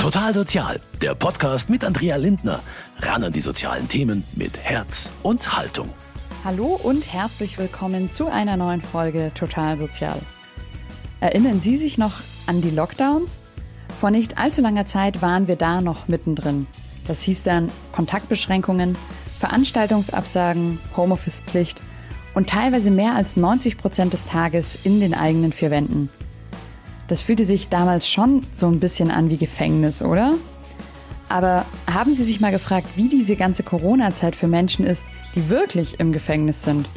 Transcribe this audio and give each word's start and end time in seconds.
Total 0.00 0.32
Sozial, 0.32 0.80
der 1.02 1.14
Podcast 1.14 1.68
mit 1.68 1.84
Andrea 1.84 2.16
Lindner. 2.16 2.60
Ran 3.00 3.22
an 3.22 3.32
die 3.32 3.42
sozialen 3.42 3.86
Themen 3.86 4.24
mit 4.32 4.56
Herz 4.56 5.12
und 5.22 5.58
Haltung. 5.58 5.90
Hallo 6.42 6.80
und 6.82 7.12
herzlich 7.12 7.58
willkommen 7.58 8.10
zu 8.10 8.28
einer 8.28 8.56
neuen 8.56 8.80
Folge 8.80 9.30
Total 9.34 9.76
Sozial. 9.76 10.18
Erinnern 11.20 11.60
Sie 11.60 11.76
sich 11.76 11.98
noch 11.98 12.14
an 12.46 12.62
die 12.62 12.70
Lockdowns? 12.70 13.42
Vor 14.00 14.10
nicht 14.10 14.38
allzu 14.38 14.62
langer 14.62 14.86
Zeit 14.86 15.20
waren 15.20 15.48
wir 15.48 15.56
da 15.56 15.82
noch 15.82 16.08
mittendrin. 16.08 16.66
Das 17.06 17.20
hieß 17.20 17.42
dann 17.42 17.70
Kontaktbeschränkungen, 17.92 18.96
Veranstaltungsabsagen, 19.38 20.80
Homeoffice-Pflicht 20.96 21.78
und 22.32 22.48
teilweise 22.48 22.90
mehr 22.90 23.16
als 23.16 23.36
90 23.36 23.76
Prozent 23.76 24.14
des 24.14 24.26
Tages 24.26 24.78
in 24.82 24.98
den 24.98 25.12
eigenen 25.12 25.52
vier 25.52 25.70
Wänden. 25.70 26.08
Das 27.10 27.22
fühlte 27.22 27.44
sich 27.44 27.68
damals 27.68 28.08
schon 28.08 28.46
so 28.54 28.68
ein 28.68 28.78
bisschen 28.78 29.10
an 29.10 29.30
wie 29.30 29.36
Gefängnis, 29.36 30.00
oder? 30.00 30.34
Aber 31.28 31.66
haben 31.92 32.14
Sie 32.14 32.24
sich 32.24 32.40
mal 32.40 32.52
gefragt, 32.52 32.86
wie 32.94 33.08
diese 33.08 33.34
ganze 33.34 33.64
Corona-Zeit 33.64 34.36
für 34.36 34.46
Menschen 34.46 34.86
ist, 34.86 35.04
die 35.34 35.50
wirklich 35.50 35.98
im 35.98 36.12
Gefängnis 36.12 36.62
sind? 36.62 36.88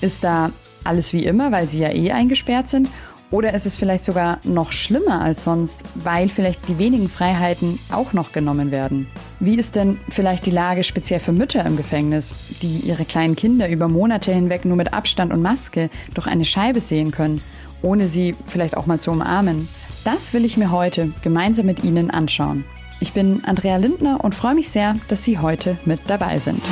Ist 0.00 0.24
da 0.24 0.52
alles 0.84 1.12
wie 1.12 1.26
immer, 1.26 1.52
weil 1.52 1.68
sie 1.68 1.80
ja 1.80 1.90
eh 1.90 2.12
eingesperrt 2.12 2.70
sind? 2.70 2.88
Oder 3.30 3.52
ist 3.52 3.66
es 3.66 3.76
vielleicht 3.76 4.06
sogar 4.06 4.38
noch 4.42 4.72
schlimmer 4.72 5.20
als 5.20 5.42
sonst, 5.42 5.84
weil 5.94 6.30
vielleicht 6.30 6.66
die 6.68 6.78
wenigen 6.78 7.10
Freiheiten 7.10 7.78
auch 7.90 8.14
noch 8.14 8.32
genommen 8.32 8.70
werden? 8.70 9.06
Wie 9.38 9.56
ist 9.58 9.76
denn 9.76 10.00
vielleicht 10.08 10.46
die 10.46 10.50
Lage 10.50 10.82
speziell 10.82 11.20
für 11.20 11.32
Mütter 11.32 11.64
im 11.66 11.76
Gefängnis, 11.76 12.34
die 12.62 12.78
ihre 12.80 13.04
kleinen 13.04 13.36
Kinder 13.36 13.68
über 13.68 13.88
Monate 13.88 14.32
hinweg 14.32 14.64
nur 14.64 14.76
mit 14.76 14.94
Abstand 14.94 15.30
und 15.30 15.42
Maske 15.42 15.90
durch 16.14 16.26
eine 16.26 16.46
Scheibe 16.46 16.80
sehen 16.80 17.10
können 17.10 17.42
ohne 17.82 18.08
sie 18.08 18.34
vielleicht 18.46 18.76
auch 18.76 18.86
mal 18.86 19.00
zu 19.00 19.10
umarmen? 19.10 19.68
Das 20.04 20.32
will 20.32 20.44
ich 20.44 20.56
mir 20.56 20.70
heute 20.70 21.12
gemeinsam 21.22 21.66
mit 21.66 21.84
Ihnen 21.84 22.10
anschauen. 22.10 22.64
Ich 23.00 23.12
bin 23.12 23.44
Andrea 23.44 23.76
Lindner 23.76 24.24
und 24.24 24.34
freue 24.34 24.54
mich 24.54 24.70
sehr, 24.70 24.96
dass 25.08 25.24
Sie 25.24 25.38
heute 25.38 25.76
mit 25.84 26.00
dabei 26.08 26.38
sind. 26.38 26.62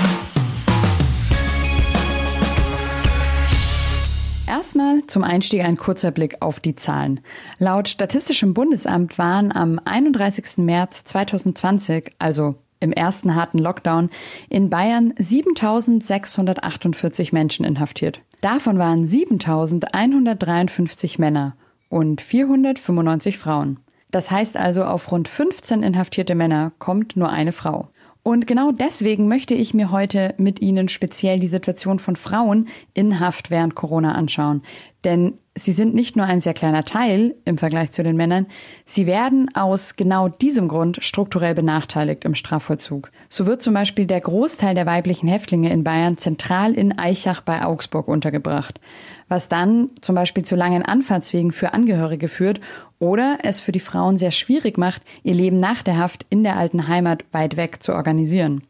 Erstmal 4.47 5.01
zum 5.03 5.25
Einstieg 5.25 5.65
ein 5.65 5.77
kurzer 5.77 6.11
Blick 6.11 6.37
auf 6.41 6.61
die 6.61 6.75
Zahlen. 6.75 7.21
Laut 7.59 7.89
Statistischem 7.89 8.53
Bundesamt 8.53 9.17
waren 9.17 9.53
am 9.53 9.81
31. 9.85 10.59
März 10.59 11.05
2020, 11.05 12.13
also 12.19 12.57
im 12.81 12.93
ersten 12.93 13.35
harten 13.35 13.59
Lockdown, 13.59 14.11
in 14.49 14.69
Bayern 14.69 15.15
7648 15.17 17.33
Menschen 17.33 17.65
inhaftiert. 17.65 18.21
Davon 18.41 18.79
waren 18.79 19.07
7153 19.07 21.19
Männer 21.19 21.57
und 21.89 22.21
495 22.21 23.39
Frauen. 23.39 23.79
Das 24.11 24.31
heißt 24.31 24.57
also, 24.57 24.85
auf 24.85 25.11
rund 25.13 25.29
15 25.29 25.83
inhaftierte 25.83 26.35
Männer 26.35 26.73
kommt 26.79 27.17
nur 27.17 27.31
eine 27.31 27.53
Frau. 27.53 27.89
Und 28.23 28.47
genau 28.47 28.71
deswegen 28.71 29.29
möchte 29.29 29.55
ich 29.55 29.73
mir 29.73 29.91
heute 29.91 30.35
mit 30.37 30.61
Ihnen 30.61 30.89
speziell 30.89 31.41
die 31.41 31.49
Situation 31.49 31.99
von 31.99 32.17
Frauen 32.17 32.69
in 32.93 33.19
Haft 33.19 33.51
während 33.51 33.75
Corona 33.75 34.13
anschauen. 34.13 34.63
Denn 35.05 35.39
sie 35.57 35.73
sind 35.73 35.95
nicht 35.95 36.17
nur 36.17 36.27
ein 36.27 36.41
sehr 36.41 36.55
kleiner 36.55 36.85
Teil 36.85 37.35
im 37.45 37.59
Vergleich 37.59 37.91
zu 37.91 38.03
den 38.03 38.17
Männern, 38.17 38.47
sie 38.85 39.07
werden 39.07 39.51
aus 39.55 39.97
genau 39.97 40.29
diesem 40.29 40.69
Grund 40.69 40.99
strukturell 41.03 41.55
benachteiligt 41.55 42.25
im 42.25 42.35
Strafvollzug. 42.35 43.11
So 43.29 43.47
wird 43.47 43.63
zum 43.63 43.75
Beispiel 43.75 44.07
der 44.07 44.21
Großteil 44.21 44.75
der 44.75 44.87
weiblichen 44.87 45.29
Häftlinge 45.29 45.73
in 45.73 45.85
Bayern 45.85 46.19
zentral 46.19 46.75
in 46.75 46.99
Eichach 46.99 47.41
bei 47.41 47.65
Augsburg 47.65 48.07
untergebracht, 48.07 48.81
was 49.29 49.49
dann 49.49 49.91
zum 50.01 50.15
Beispiel 50.15 50.45
zu 50.45 50.57
langen 50.57 50.85
Anfahrtswegen 50.85 51.53
für 51.53 51.75
Angehörige 51.75 52.29
führt 52.29 52.61
oder 52.99 53.39
es 53.43 53.61
für 53.61 53.73
die 53.73 53.81
Frauen 53.81 54.19
sehr 54.19 54.33
schwierig 54.33 54.79
macht, 54.79 55.03
ihr 55.25 55.35
Leben 55.35 55.59
nach 55.59 55.83
der 55.83 55.99
Haft 55.99 56.27
in 56.31 56.45
der 56.45 56.57
alten 56.57 56.87
Heimat 56.87 57.25
weit 57.33 57.57
weg 57.57 57.83
zu 57.83 57.93
organisieren. 57.93 58.63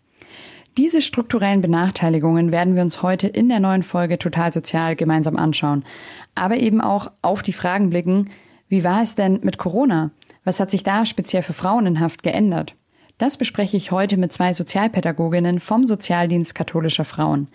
Diese 0.77 1.03
strukturellen 1.03 1.61
Benachteiligungen 1.61 2.53
werden 2.53 2.77
wir 2.77 2.83
uns 2.83 3.03
heute 3.03 3.27
in 3.27 3.49
der 3.49 3.59
neuen 3.59 3.83
Folge 3.83 4.19
Total 4.19 4.53
Sozial 4.53 4.95
gemeinsam 4.95 5.37
anschauen. 5.37 5.85
Aber 6.35 6.59
eben 6.59 6.81
auch 6.81 7.11
auf 7.23 7.43
die 7.43 7.53
Fragen 7.53 7.91
blicken, 7.91 8.31
wie 8.69 8.85
war 8.85 9.03
es 9.03 9.17
denn 9.17 9.41
mit 9.43 9.59
Corona? 9.59 10.13
Was 10.45 10.61
hat 10.61 10.71
sich 10.71 10.85
da 10.85 11.05
speziell 11.05 11.43
für 11.43 11.53
Frauen 11.53 11.87
in 11.87 12.01
Haft 12.01 12.23
geändert? 12.23 12.77
Das 13.19 13.37
bespreche 13.37 13.77
ich 13.77 13.91
heute 13.91 14.17
mit 14.17 14.33
zwei 14.33 14.55
Sozialpädagoginnen 14.55 15.61
vom 15.61 15.87
Sozialdienst 15.87 16.55
katholischer 16.55 17.05
Frauen. 17.05 17.49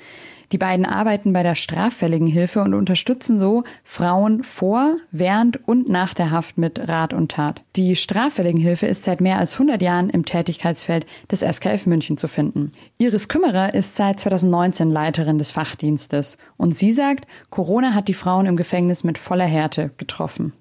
Die 0.51 0.57
beiden 0.57 0.85
arbeiten 0.85 1.33
bei 1.33 1.43
der 1.43 1.55
straffälligen 1.55 2.27
Hilfe 2.27 2.61
und 2.61 2.73
unterstützen 2.73 3.39
so 3.39 3.63
Frauen 3.83 4.43
vor, 4.43 4.97
während 5.11 5.67
und 5.67 5.89
nach 5.89 6.13
der 6.13 6.31
Haft 6.31 6.57
mit 6.57 6.87
Rat 6.87 7.13
und 7.13 7.31
Tat. 7.31 7.61
Die 7.75 7.95
straffälligen 7.95 8.59
Hilfe 8.59 8.85
ist 8.85 9.03
seit 9.03 9.21
mehr 9.21 9.39
als 9.39 9.53
100 9.53 9.81
Jahren 9.81 10.09
im 10.09 10.25
Tätigkeitsfeld 10.25 11.05
des 11.31 11.41
SKF 11.41 11.85
München 11.85 12.17
zu 12.17 12.27
finden. 12.27 12.71
Iris 12.97 13.27
Kümmerer 13.27 13.73
ist 13.73 13.95
seit 13.95 14.19
2019 14.19 14.91
Leiterin 14.91 15.37
des 15.37 15.51
Fachdienstes 15.51 16.37
und 16.57 16.75
sie 16.75 16.91
sagt, 16.91 17.27
Corona 17.49 17.93
hat 17.93 18.07
die 18.07 18.13
Frauen 18.13 18.45
im 18.45 18.57
Gefängnis 18.57 19.03
mit 19.03 19.17
voller 19.17 19.45
Härte 19.45 19.91
getroffen. 19.97 20.53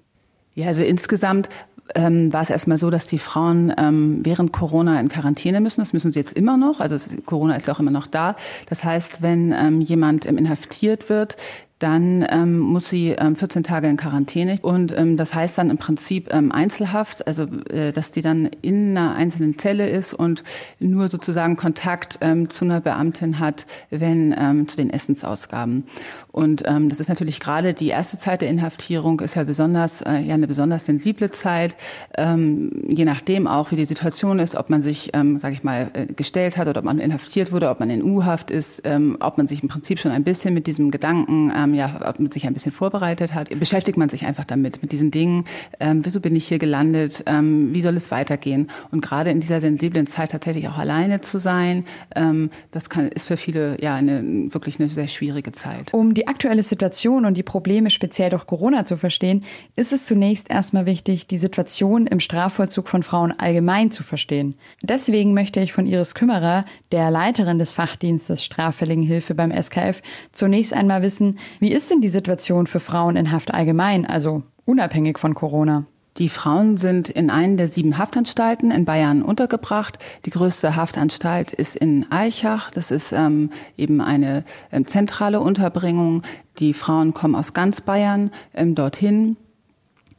Ja, 0.55 0.67
also 0.67 0.83
insgesamt 0.83 1.49
ähm, 1.93 2.33
war 2.33 2.41
es 2.41 2.49
erstmal 2.49 2.77
so, 2.77 2.89
dass 2.89 3.05
die 3.05 3.19
Frauen 3.19 3.71
ähm, 3.77 4.19
während 4.23 4.51
Corona 4.51 4.99
in 4.99 5.09
Quarantäne 5.09 5.61
müssen. 5.61 5.81
Das 5.81 5.93
müssen 5.93 6.11
sie 6.11 6.19
jetzt 6.19 6.33
immer 6.33 6.57
noch. 6.57 6.79
Also 6.79 6.97
Corona 7.25 7.55
ist 7.55 7.69
auch 7.69 7.79
immer 7.79 7.91
noch 7.91 8.07
da. 8.07 8.35
Das 8.67 8.83
heißt, 8.83 9.21
wenn 9.21 9.51
ähm, 9.51 9.81
jemand 9.81 10.25
ähm, 10.25 10.37
inhaftiert 10.37 11.09
wird, 11.09 11.37
dann 11.79 12.25
ähm, 12.29 12.57
muss 12.57 12.87
sie 12.89 13.09
ähm, 13.09 13.35
14 13.35 13.63
Tage 13.63 13.87
in 13.87 13.97
Quarantäne. 13.97 14.59
Und 14.61 14.97
ähm, 14.97 15.17
das 15.17 15.33
heißt 15.33 15.57
dann 15.57 15.69
im 15.69 15.77
Prinzip 15.77 16.33
ähm, 16.33 16.51
Einzelhaft, 16.51 17.27
also 17.27 17.43
äh, 17.69 17.91
dass 17.91 18.11
die 18.11 18.21
dann 18.21 18.49
in 18.61 18.97
einer 18.97 19.15
einzelnen 19.15 19.59
Zelle 19.59 19.89
ist 19.89 20.13
und 20.13 20.43
nur 20.79 21.09
sozusagen 21.09 21.57
Kontakt 21.57 22.17
ähm, 22.21 22.49
zu 22.49 22.63
einer 22.63 22.79
Beamtin 22.79 23.39
hat, 23.39 23.65
wenn 23.89 24.33
ähm, 24.37 24.67
zu 24.69 24.77
den 24.77 24.89
Essensausgaben. 24.89 25.83
Und 26.31 26.63
ähm, 26.65 26.87
das 26.87 26.99
ist 26.99 27.09
natürlich 27.09 27.39
gerade 27.39 27.73
die 27.73 27.87
erste 27.87 28.17
Zeit 28.17 28.41
der 28.41 28.49
Inhaftierung 28.49 29.19
ist 29.19 29.35
ja 29.35 29.43
besonders 29.43 30.01
äh, 30.01 30.19
ja 30.19 30.33
eine 30.33 30.47
besonders 30.47 30.85
sensible 30.85 31.31
Zeit, 31.31 31.75
ähm, 32.17 32.71
je 32.87 33.05
nachdem 33.05 33.47
auch 33.47 33.71
wie 33.71 33.75
die 33.75 33.85
Situation 33.85 34.39
ist, 34.39 34.55
ob 34.55 34.69
man 34.69 34.81
sich, 34.81 35.11
ähm, 35.13 35.39
sage 35.39 35.53
ich 35.53 35.63
mal, 35.63 35.89
äh, 35.93 36.05
gestellt 36.07 36.57
hat 36.57 36.67
oder 36.67 36.79
ob 36.79 36.85
man 36.85 36.99
inhaftiert 36.99 37.51
wurde, 37.51 37.69
ob 37.69 37.79
man 37.79 37.89
in 37.89 38.03
U-Haft 38.03 38.51
ist, 38.51 38.81
ähm, 38.85 39.17
ob 39.19 39.37
man 39.37 39.47
sich 39.47 39.61
im 39.61 39.69
Prinzip 39.69 39.99
schon 39.99 40.11
ein 40.11 40.23
bisschen 40.23 40.53
mit 40.53 40.67
diesem 40.67 40.91
Gedanken 40.91 41.51
ähm, 41.65 41.73
ja 41.73 42.13
sich 42.29 42.47
ein 42.47 42.53
bisschen 42.53 42.71
vorbereitet 42.71 43.33
hat, 43.33 43.49
beschäftigt 43.59 43.97
man 43.97 44.09
sich 44.09 44.25
einfach 44.25 44.45
damit, 44.45 44.81
mit 44.81 44.91
diesen 44.91 45.11
Dingen. 45.11 45.45
Ähm, 45.79 46.05
wieso 46.05 46.19
bin 46.19 46.35
ich 46.35 46.47
hier 46.47 46.59
gelandet? 46.59 47.23
Ähm, 47.25 47.73
wie 47.73 47.81
soll 47.81 47.95
es 47.95 48.11
weitergehen? 48.11 48.69
Und 48.91 49.01
gerade 49.01 49.29
in 49.31 49.39
dieser 49.39 49.61
sensiblen 49.61 50.07
Zeit 50.07 50.31
tatsächlich 50.31 50.67
auch 50.67 50.77
alleine 50.77 51.21
zu 51.21 51.39
sein, 51.39 51.85
ähm, 52.15 52.49
das 52.71 52.89
kann, 52.89 53.09
ist 53.09 53.27
für 53.27 53.37
viele 53.37 53.81
ja 53.81 53.95
eine, 53.95 54.23
wirklich 54.53 54.79
eine 54.79 54.89
sehr 54.89 55.07
schwierige 55.07 55.51
Zeit. 55.51 55.93
Um 55.93 56.13
die 56.13 56.27
aktuelle 56.27 56.63
Situation 56.63 57.25
und 57.25 57.35
die 57.35 57.43
Probleme 57.43 57.89
speziell 57.89 58.29
durch 58.29 58.47
Corona 58.47 58.85
zu 58.85 58.97
verstehen, 58.97 59.43
ist 59.75 59.93
es 59.93 60.05
zunächst 60.05 60.49
erstmal 60.49 60.85
wichtig, 60.85 61.27
die 61.27 61.37
Situation 61.37 62.07
im 62.07 62.19
Strafvollzug 62.19 62.87
von 62.87 63.03
Frauen 63.03 63.33
allgemein 63.37 63.91
zu 63.91 64.03
verstehen. 64.03 64.55
Deswegen 64.81 65.33
möchte 65.33 65.59
ich 65.59 65.73
von 65.73 65.85
Iris 65.85 66.15
Kümmerer, 66.15 66.65
der 66.91 67.11
Leiterin 67.11 67.59
des 67.59 67.73
Fachdienstes 67.73 68.43
Straffälligen 68.43 69.03
Hilfe 69.03 69.35
beim 69.35 69.51
SKF, 69.51 70.01
zunächst 70.31 70.73
einmal 70.73 71.01
wissen, 71.01 71.39
wie 71.59 71.71
ist 71.71 71.89
denn 71.89 72.01
die 72.01 72.09
Situation 72.09 72.67
für 72.67 72.79
Frauen 72.79 73.15
in 73.15 73.31
Haft 73.31 73.53
allgemein, 73.53 74.05
also 74.05 74.43
unabhängig 74.65 75.19
von 75.19 75.33
Corona? 75.33 75.85
Die 76.17 76.29
Frauen 76.29 76.77
sind 76.77 77.09
in 77.09 77.29
einen 77.29 77.57
der 77.57 77.67
sieben 77.67 77.97
Haftanstalten 77.97 78.71
in 78.71 78.85
Bayern 78.85 79.21
untergebracht. 79.21 79.99
Die 80.23 80.29
größte 80.29 80.77
Haftanstalt 80.77 81.51
ist 81.51 81.75
in 81.75 82.09
Eichach. 82.09 82.71
Das 82.71 82.89
ist 82.89 83.11
ähm, 83.11 83.49
eben 83.75 83.99
eine 83.99 84.45
ähm, 84.71 84.85
zentrale 84.85 85.41
Unterbringung. 85.41 86.21
Die 86.59 86.73
Frauen 86.73 87.13
kommen 87.13 87.35
aus 87.35 87.53
ganz 87.53 87.81
Bayern 87.81 88.31
ähm, 88.53 88.75
dorthin. 88.75 89.35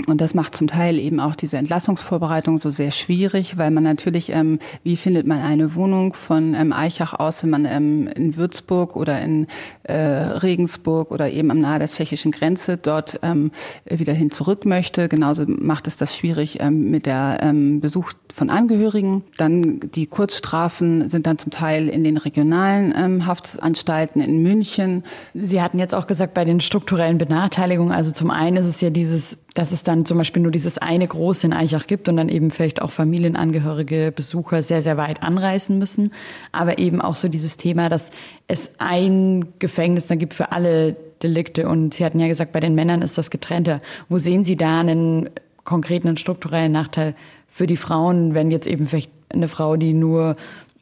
Und 0.07 0.21
das 0.21 0.35
macht 0.35 0.55
zum 0.55 0.67
Teil 0.67 0.99
eben 0.99 1.21
auch 1.21 1.35
diese 1.35 1.57
Entlassungsvorbereitung 1.57 2.59
so 2.59 2.69
sehr 2.69 2.91
schwierig, 2.91 3.57
weil 3.57 3.71
man 3.71 3.83
natürlich, 3.83 4.31
ähm, 4.31 4.59
wie 4.83 4.95
findet 4.97 5.27
man 5.27 5.41
eine 5.41 5.75
Wohnung 5.75 6.13
von 6.13 6.53
ähm, 6.55 6.75
Eichach 6.75 7.15
aus, 7.15 7.43
wenn 7.43 7.51
man 7.51 7.65
ähm, 7.65 8.07
in 8.09 8.37
Würzburg 8.37 8.95
oder 8.95 9.21
in 9.23 9.47
äh, 9.85 9.95
Regensburg 9.95 11.11
oder 11.11 11.31
eben 11.31 11.51
am 11.51 11.61
nahe 11.61 11.79
der 11.79 11.89
tschechischen 11.89 12.31
Grenze 12.31 12.77
dort 12.77 13.21
ähm, 13.23 13.51
wieder 13.87 14.13
hin 14.13 14.31
zurück 14.31 14.67
möchte. 14.67 15.09
Genauso 15.09 15.45
macht 15.47 15.87
es 15.87 15.97
das 15.97 16.15
schwierig 16.15 16.61
ähm, 16.61 16.91
mit 16.91 17.07
der 17.07 17.39
ähm, 17.41 17.81
Besuch 17.81 18.13
von 18.37 18.51
Angehörigen. 18.51 19.25
Dann 19.39 19.81
die 19.81 20.07
Kurzstrafen 20.07 21.09
sind 21.09 21.27
dann 21.27 21.39
zum 21.39 21.51
Teil 21.51 21.89
in 21.89 22.05
den 22.05 22.19
regionalen 22.19 22.93
ähm, 22.95 23.25
Haftanstalten 23.25 24.21
in 24.21 24.43
München. 24.43 25.05
Sie 25.33 25.63
hatten 25.63 25.79
jetzt 25.79 25.95
auch 25.95 26.07
gesagt, 26.07 26.35
bei 26.35 26.45
den 26.45 26.61
strukturellen 26.61 27.17
Benachteiligungen, 27.17 27.95
also 27.95 28.13
zum 28.13 28.31
einen 28.31 28.59
ist 28.59 28.67
es 28.67 28.83
ja 28.83 28.91
dieses 28.91 29.39
dass 29.55 29.73
es 29.73 29.83
dann 29.83 30.05
zum 30.05 30.19
Beispiel 30.19 30.43
nur 30.43 30.53
dieses 30.53 30.77
eine 30.77 31.07
große 31.07 31.47
in 31.47 31.55
Eichach 31.55 31.87
gibt 31.87 32.11
und 32.11 32.19
dann 32.19 32.29
eben 32.29 32.51
vielleicht 32.51 32.83
auch 32.83 32.91
Familienangehörige, 32.93 34.13
Besucher 34.15 34.63
sehr, 34.63 34.83
sehr 34.83 34.99
weit 34.99 35.23
anreisen 35.23 35.79
müssen. 35.79 36.11
Aber 36.53 36.79
eben 36.79 37.01
auch 37.01 37.15
so 37.15 37.29
dieses 37.29 37.57
Thema, 37.57 37.89
dass 37.89 38.11
es 38.49 38.73
ein 38.77 39.47
Gefängnis 39.59 40.09
dann 40.09 40.19
gibt 40.19 40.35
für 40.35 40.53
alle 40.53 40.95
Delikte. 41.23 41.71
Und 41.71 41.95
Sie 41.95 42.05
hatten 42.05 42.21
ja 42.21 42.29
gesagt, 42.29 42.53
bei 42.53 42.61
den 42.61 42.75
Männern 42.75 43.01
ist 43.01 43.17
das 43.17 43.31
getrennter. 43.31 43.79
Wo 44.11 44.19
sehen 44.19 44.45
Sie 44.45 44.57
da 44.57 44.81
einen 44.81 45.31
konkret 45.65 46.05
einen 46.05 46.17
strukturellen 46.17 46.73
Nachteil 46.73 47.15
für 47.49 47.67
die 47.67 47.77
Frauen, 47.77 48.35
wenn 48.35 48.51
jetzt 48.51 48.67
eben 48.67 48.87
vielleicht 48.87 49.11
eine 49.29 49.49
Frau, 49.49 49.77
die 49.77 49.93
nur 49.93 50.37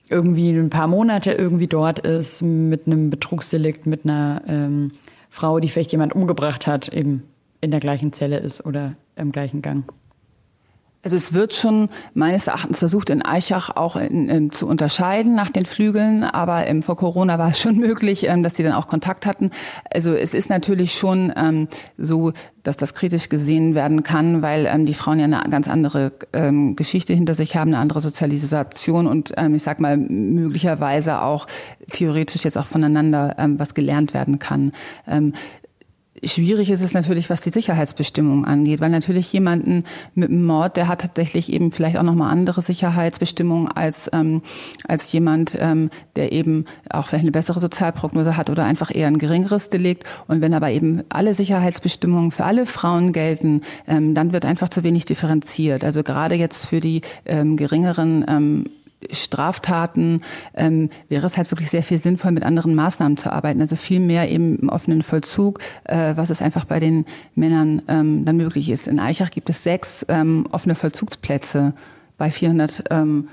irgendwie 0.08 0.50
ein 0.50 0.70
paar 0.70 0.86
Monate 0.86 1.32
irgendwie 1.32 1.66
dort 1.66 2.00
ist, 2.00 2.42
mit 2.42 2.86
einem 2.86 3.10
Betrugsdelikt, 3.10 3.86
mit 3.86 4.04
einer 4.04 4.42
ähm, 4.46 4.92
Frau, 5.30 5.60
die 5.60 5.68
vielleicht 5.68 5.92
jemand 5.92 6.14
umgebracht 6.14 6.66
hat, 6.66 6.88
eben 6.88 7.22
in 7.60 7.70
der 7.70 7.80
gleichen 7.80 8.12
Zelle 8.12 8.38
ist 8.38 8.64
oder 8.64 8.94
im 9.16 9.32
gleichen 9.32 9.62
Gang. 9.62 9.84
Also 11.04 11.16
es 11.16 11.34
wird 11.34 11.52
schon 11.52 11.90
meines 12.14 12.46
Erachtens 12.46 12.78
versucht, 12.78 13.10
in 13.10 13.22
Eichach 13.22 13.76
auch 13.76 13.96
in, 13.96 14.28
in, 14.30 14.50
zu 14.50 14.66
unterscheiden 14.66 15.34
nach 15.34 15.50
den 15.50 15.66
Flügeln, 15.66 16.24
aber 16.24 16.66
ähm, 16.66 16.82
vor 16.82 16.96
Corona 16.96 17.38
war 17.38 17.50
es 17.50 17.60
schon 17.60 17.76
möglich, 17.78 18.26
ähm, 18.26 18.42
dass 18.42 18.56
sie 18.56 18.62
dann 18.62 18.72
auch 18.72 18.86
Kontakt 18.86 19.26
hatten. 19.26 19.50
Also 19.92 20.14
es 20.14 20.32
ist 20.32 20.48
natürlich 20.48 20.94
schon 20.94 21.30
ähm, 21.36 21.68
so, 21.98 22.32
dass 22.62 22.78
das 22.78 22.94
kritisch 22.94 23.28
gesehen 23.28 23.74
werden 23.74 24.02
kann, 24.02 24.40
weil 24.40 24.66
ähm, 24.66 24.86
die 24.86 24.94
Frauen 24.94 25.18
ja 25.18 25.26
eine 25.26 25.42
ganz 25.50 25.68
andere 25.68 26.12
ähm, 26.32 26.74
Geschichte 26.74 27.12
hinter 27.12 27.34
sich 27.34 27.54
haben, 27.54 27.74
eine 27.74 27.78
andere 27.78 28.00
Sozialisation 28.00 29.06
und 29.06 29.34
ähm, 29.36 29.54
ich 29.54 29.62
sag 29.62 29.80
mal 29.80 29.98
möglicherweise 29.98 31.20
auch 31.20 31.46
theoretisch 31.92 32.44
jetzt 32.44 32.56
auch 32.56 32.66
voneinander 32.66 33.34
ähm, 33.38 33.58
was 33.58 33.74
gelernt 33.74 34.14
werden 34.14 34.38
kann. 34.38 34.72
Ähm, 35.06 35.34
Schwierig 36.26 36.70
ist 36.70 36.80
es 36.80 36.94
natürlich, 36.94 37.30
was 37.30 37.40
die 37.40 37.50
Sicherheitsbestimmungen 37.50 38.44
angeht, 38.44 38.80
weil 38.80 38.90
natürlich 38.90 39.32
jemanden 39.32 39.84
mit 40.14 40.30
einem 40.30 40.44
Mord, 40.44 40.76
der 40.76 40.88
hat 40.88 41.00
tatsächlich 41.00 41.52
eben 41.52 41.72
vielleicht 41.72 41.96
auch 41.96 42.02
nochmal 42.02 42.30
andere 42.30 42.62
Sicherheitsbestimmungen 42.62 43.68
als, 43.68 44.10
ähm, 44.12 44.42
als 44.86 45.10
jemand, 45.12 45.56
ähm, 45.60 45.90
der 46.16 46.32
eben 46.32 46.64
auch 46.90 47.06
vielleicht 47.06 47.22
eine 47.24 47.32
bessere 47.32 47.60
Sozialprognose 47.60 48.36
hat 48.36 48.50
oder 48.50 48.64
einfach 48.64 48.94
eher 48.94 49.08
ein 49.08 49.18
geringeres 49.18 49.70
Delikt. 49.70 50.04
Und 50.28 50.40
wenn 50.40 50.54
aber 50.54 50.70
eben 50.70 51.02
alle 51.08 51.34
Sicherheitsbestimmungen 51.34 52.30
für 52.30 52.44
alle 52.44 52.66
Frauen 52.66 53.12
gelten, 53.12 53.62
ähm, 53.86 54.14
dann 54.14 54.32
wird 54.32 54.44
einfach 54.44 54.68
zu 54.68 54.82
wenig 54.82 55.04
differenziert. 55.04 55.84
Also 55.84 56.02
gerade 56.02 56.34
jetzt 56.34 56.68
für 56.68 56.80
die 56.80 57.02
ähm, 57.26 57.56
geringeren 57.56 58.24
ähm, 58.28 58.64
Straftaten 59.10 60.22
ähm, 60.54 60.90
wäre 61.08 61.26
es 61.26 61.36
halt 61.36 61.50
wirklich 61.50 61.70
sehr 61.70 61.82
viel 61.82 61.98
sinnvoll, 61.98 62.32
mit 62.32 62.44
anderen 62.44 62.74
Maßnahmen 62.74 63.16
zu 63.16 63.32
arbeiten. 63.32 63.60
Also 63.60 63.76
viel 63.76 64.00
mehr 64.00 64.30
eben 64.30 64.58
im 64.58 64.68
offenen 64.68 65.02
Vollzug, 65.02 65.60
äh, 65.84 66.14
was 66.16 66.30
es 66.30 66.42
einfach 66.42 66.64
bei 66.64 66.80
den 66.80 67.06
Männern 67.34 67.82
ähm, 67.88 68.24
dann 68.24 68.36
möglich 68.36 68.70
ist. 68.70 68.88
In 68.88 69.00
Eichach 69.00 69.30
gibt 69.30 69.50
es 69.50 69.62
sechs 69.62 70.04
ähm, 70.08 70.46
offene 70.50 70.74
Vollzugsplätze 70.74 71.74
bei 72.16 72.30
400 72.30 72.84
ähm, 72.90 73.28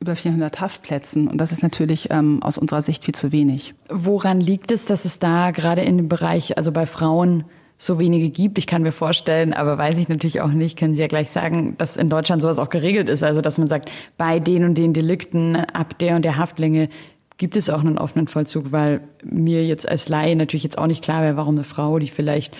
über 0.00 0.16
400 0.16 0.60
Haftplätzen. 0.60 1.28
Und 1.28 1.38
das 1.40 1.50
ist 1.50 1.62
natürlich 1.62 2.08
ähm, 2.10 2.42
aus 2.42 2.58
unserer 2.58 2.82
Sicht 2.82 3.04
viel 3.04 3.14
zu 3.14 3.32
wenig. 3.32 3.74
Woran 3.88 4.40
liegt 4.40 4.70
es, 4.70 4.84
dass 4.84 5.04
es 5.04 5.18
da 5.18 5.50
gerade 5.50 5.80
in 5.82 5.96
dem 5.96 6.08
Bereich, 6.08 6.58
also 6.58 6.72
bei 6.72 6.84
Frauen, 6.84 7.44
so 7.76 7.98
wenige 7.98 8.30
gibt. 8.30 8.58
Ich 8.58 8.66
kann 8.66 8.82
mir 8.82 8.92
vorstellen, 8.92 9.52
aber 9.52 9.78
weiß 9.78 9.98
ich 9.98 10.08
natürlich 10.08 10.40
auch 10.40 10.48
nicht, 10.48 10.78
können 10.78 10.94
Sie 10.94 11.00
ja 11.00 11.08
gleich 11.08 11.30
sagen, 11.30 11.74
dass 11.78 11.96
in 11.96 12.08
Deutschland 12.08 12.42
sowas 12.42 12.58
auch 12.58 12.68
geregelt 12.68 13.08
ist. 13.08 13.22
Also, 13.22 13.40
dass 13.40 13.58
man 13.58 13.66
sagt, 13.66 13.90
bei 14.16 14.38
den 14.40 14.64
und 14.64 14.76
den 14.76 14.92
Delikten 14.92 15.56
ab 15.56 15.98
der 15.98 16.16
und 16.16 16.24
der 16.24 16.36
Haftlänge 16.36 16.88
gibt 17.36 17.56
es 17.56 17.68
auch 17.68 17.80
einen 17.80 17.98
offenen 17.98 18.28
Vollzug, 18.28 18.70
weil 18.70 19.00
mir 19.24 19.66
jetzt 19.66 19.88
als 19.88 20.08
Laie 20.08 20.36
natürlich 20.36 20.62
jetzt 20.62 20.78
auch 20.78 20.86
nicht 20.86 21.02
klar 21.02 21.22
wäre, 21.22 21.36
warum 21.36 21.56
eine 21.56 21.64
Frau, 21.64 21.98
die 21.98 22.06
vielleicht 22.06 22.56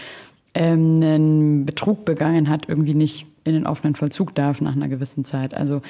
ähm, 0.55 1.01
einen 1.03 1.67
Betrug 1.67 2.05
begangen 2.05 2.49
hat, 2.49 2.69
irgendwie 2.69 2.95
nicht 2.95 3.27
in 3.45 3.55
den 3.55 3.67
offenen 3.67 3.95
Vollzug 3.95 4.35
darf 4.35 4.61
nach 4.61 4.75
einer 4.75 4.89
gewissen 4.89 5.25
Zeit. 5.25 5.55
Also 5.55 5.83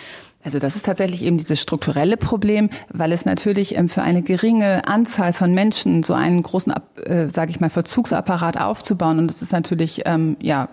also 0.45 0.59
das 0.59 0.77
ist 0.77 0.85
tatsächlich 0.85 1.25
eben 1.25 1.39
dieses 1.39 1.61
strukturelle 1.61 2.19
Problem, 2.19 2.69
weil 2.91 3.13
es 3.13 3.25
natürlich 3.25 3.77
ähm, 3.77 3.89
für 3.89 4.03
eine 4.03 4.21
geringe 4.23 4.87
Anzahl 4.87 5.33
von 5.33 5.55
Menschen 5.55 6.03
so 6.03 6.13
einen 6.13 6.43
großen, 6.43 6.75
äh, 7.03 7.31
sage 7.31 7.51
ich 7.51 7.61
mal, 7.61 7.71
Verzugsapparat 7.71 8.61
aufzubauen 8.61 9.19
und 9.19 9.29
das 9.29 9.41
ist 9.41 9.53
natürlich 9.53 10.03
ähm, 10.05 10.37
ja 10.41 10.69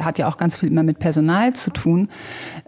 hat 0.00 0.18
ja 0.18 0.28
auch 0.28 0.36
ganz 0.36 0.58
viel 0.58 0.70
immer 0.70 0.82
mit 0.82 0.98
Personal 0.98 1.54
zu 1.54 1.70
tun, 1.70 2.08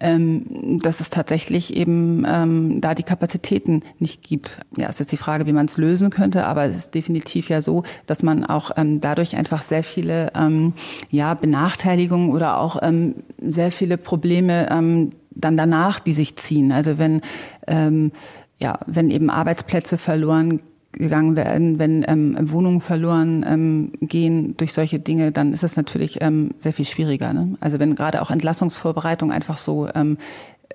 ähm, 0.01 0.81
dass 0.83 1.01
es 1.01 1.11
tatsächlich 1.11 1.75
eben 1.75 2.25
ähm, 2.27 2.81
da 2.81 2.95
die 2.95 3.03
Kapazitäten 3.03 3.83
nicht 3.99 4.23
gibt. 4.23 4.61
Ja, 4.77 4.89
ist 4.89 5.01
jetzt 5.01 5.13
die 5.13 5.17
Frage, 5.17 5.47
wie 5.47 5.53
man 5.53 5.67
es 5.67 5.79
lösen 5.79 6.11
könnte, 6.11 6.47
aber 6.47 6.65
es 6.65 6.77
ist 6.77 6.95
definitiv 6.95 7.49
ja 7.49 7.61
so, 7.61 7.83
dass 8.07 8.23
man 8.23 8.45
auch 8.45 8.71
ähm, 8.77 9.01
dadurch 9.01 9.37
einfach 9.37 9.63
sehr 9.63 9.83
viele 9.83 10.33
ähm, 10.35 10.73
ja, 11.11 11.35
Benachteiligungen 11.35 12.31
oder 12.31 12.59
auch 12.59 12.79
ähm, 12.83 13.17
sehr 13.41 13.73
viele 13.73 13.99
Probleme 13.99 14.71
ähm, 14.71 15.11
dann 15.31 15.57
danach, 15.57 16.01
die 16.01 16.13
sich 16.13 16.37
ziehen. 16.37 16.73
Also 16.73 16.99
wenn 16.99 17.21
ähm, 17.67 18.13
ja, 18.61 18.81
wenn 18.87 19.11
eben 19.11 19.31
Arbeitsplätze 19.31 19.99
verloren 19.99 20.61
gegangen 20.99 21.37
werden, 21.37 21.79
wenn 21.79 22.05
ähm, 22.07 22.37
Wohnungen 22.51 22.81
verloren 22.81 23.45
ähm, 23.49 23.93
gehen 24.01 24.57
durch 24.57 24.73
solche 24.73 24.99
Dinge, 24.99 25.33
dann 25.33 25.53
ist 25.53 25.63
es 25.63 25.77
natürlich 25.77 26.19
ähm, 26.21 26.51
sehr 26.59 26.73
viel 26.73 26.85
schwieriger. 26.85 27.33
Ne? 27.33 27.57
Also 27.61 27.79
wenn 27.79 27.95
gerade 27.95 28.21
auch 28.21 28.31
Entlassungsvorbereitung 28.31 29.33
einfach 29.33 29.59
so 29.59 29.89
ähm, 29.95 30.19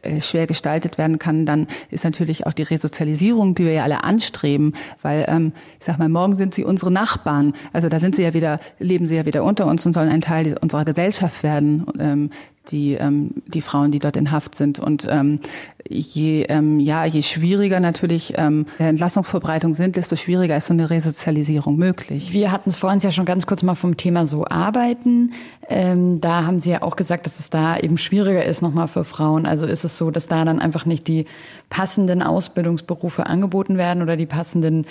äh, 0.04 0.20
schwer 0.22 0.48
gestaltet 0.48 0.98
werden 0.98 1.18
kann, 1.18 1.46
dann 1.46 1.68
ist 1.90 2.04
natürlich 2.04 2.46
auch 2.46 2.54
die 2.54 2.64
Resozialisierung, 2.64 3.56
die 3.56 3.64
wir 3.64 3.74
ja 3.74 3.84
alle 3.84 4.04
anstreben, 4.04 4.74
weil 5.02 5.26
ähm, 5.28 5.54
ich 5.80 5.86
sag 5.86 5.98
mal, 5.98 6.10
morgen 6.10 6.36
sind 6.36 6.54
sie 6.54 6.66
unsere 6.66 6.92
Nachbarn. 6.92 7.54
Also 7.72 7.88
da 7.90 8.00
sind 8.00 8.16
sie 8.16 8.24
ja 8.24 8.34
wieder, 8.34 8.60
leben 8.80 9.08
sie 9.08 9.16
ja 9.16 9.26
wieder 9.26 9.44
unter 9.44 9.66
uns 9.66 9.86
und 9.86 9.94
sollen 9.94 10.10
ein 10.10 10.22
Teil 10.22 10.58
unserer 10.62 10.84
Gesellschaft 10.84 11.44
werden. 11.44 11.86
Ähm, 12.00 12.30
die, 12.70 12.94
ähm, 12.94 13.32
die 13.48 13.62
Frauen, 13.62 13.92
die 13.92 14.00
dort 14.00 14.16
in 14.16 14.32
Haft 14.32 14.56
sind. 14.56 14.80
Und 14.80 15.08
ähm, 15.10 15.40
je, 15.88 16.44
ähm, 16.44 16.80
ja, 16.80 17.06
je 17.06 17.22
schwieriger 17.22 17.80
natürlich 17.80 18.34
ähm, 18.38 18.66
Entlassungsvorbereitungen 18.78 19.74
sind, 19.74 19.96
desto 19.96 20.16
schwieriger 20.16 20.56
ist 20.56 20.68
so 20.68 20.74
eine 20.74 20.90
Resozialisierung 20.90 21.78
möglich. 21.78 22.32
Wir 22.32 22.52
hatten 22.52 22.70
es 22.70 22.78
vorhin 22.78 23.00
ja 23.00 23.12
schon 23.12 23.26
ganz 23.26 23.46
kurz 23.46 23.64
mal 23.64 23.76
vom 23.76 23.98
Thema 23.98 24.28
so 24.28 24.46
Arbeiten. 24.46 25.34
Ähm, 25.70 26.22
da 26.22 26.46
haben 26.46 26.60
Sie 26.60 26.70
ja 26.70 26.82
auch 26.82 26.96
gesagt, 26.96 27.26
dass 27.26 27.40
es 27.40 27.50
da 27.50 27.78
eben 27.78 27.98
schwieriger 27.98 28.46
ist 28.46 28.62
nochmal 28.62 28.88
für 28.88 29.04
Frauen. 29.04 29.46
Also 29.46 29.66
ist 29.66 29.84
es 29.84 29.98
so, 29.98 30.12
dass 30.12 30.28
da 30.28 30.46
dann 30.46 30.60
einfach 30.60 30.86
nicht 30.86 31.08
die 31.08 31.26
passenden 31.70 32.22
Ausbildungsberufe 32.22 33.26
angeboten 33.26 33.78
werden 33.78 34.02
oder 34.02 34.16
die 34.16 34.26
passenden 34.26 34.86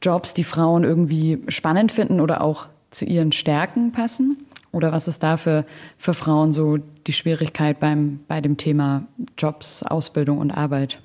Jobs, 0.00 0.32
die 0.32 0.44
Frauen 0.44 0.84
irgendwie 0.84 1.42
spannend 1.48 1.92
finden 1.92 2.20
oder 2.20 2.40
auch 2.40 2.66
zu 2.90 3.04
ihren 3.04 3.32
Stärken 3.32 3.92
passen? 3.92 4.38
Oder 4.72 4.92
was 4.92 5.08
ist 5.08 5.22
da 5.22 5.36
für, 5.36 5.64
für 5.96 6.14
Frauen 6.14 6.52
so 6.52 6.76
die 6.76 7.12
Schwierigkeit 7.12 7.80
beim, 7.80 8.20
bei 8.28 8.40
dem 8.40 8.56
Thema 8.56 9.06
Jobs, 9.38 9.82
Ausbildung 9.82 10.38
und 10.38 10.50
Arbeit? 10.50 11.00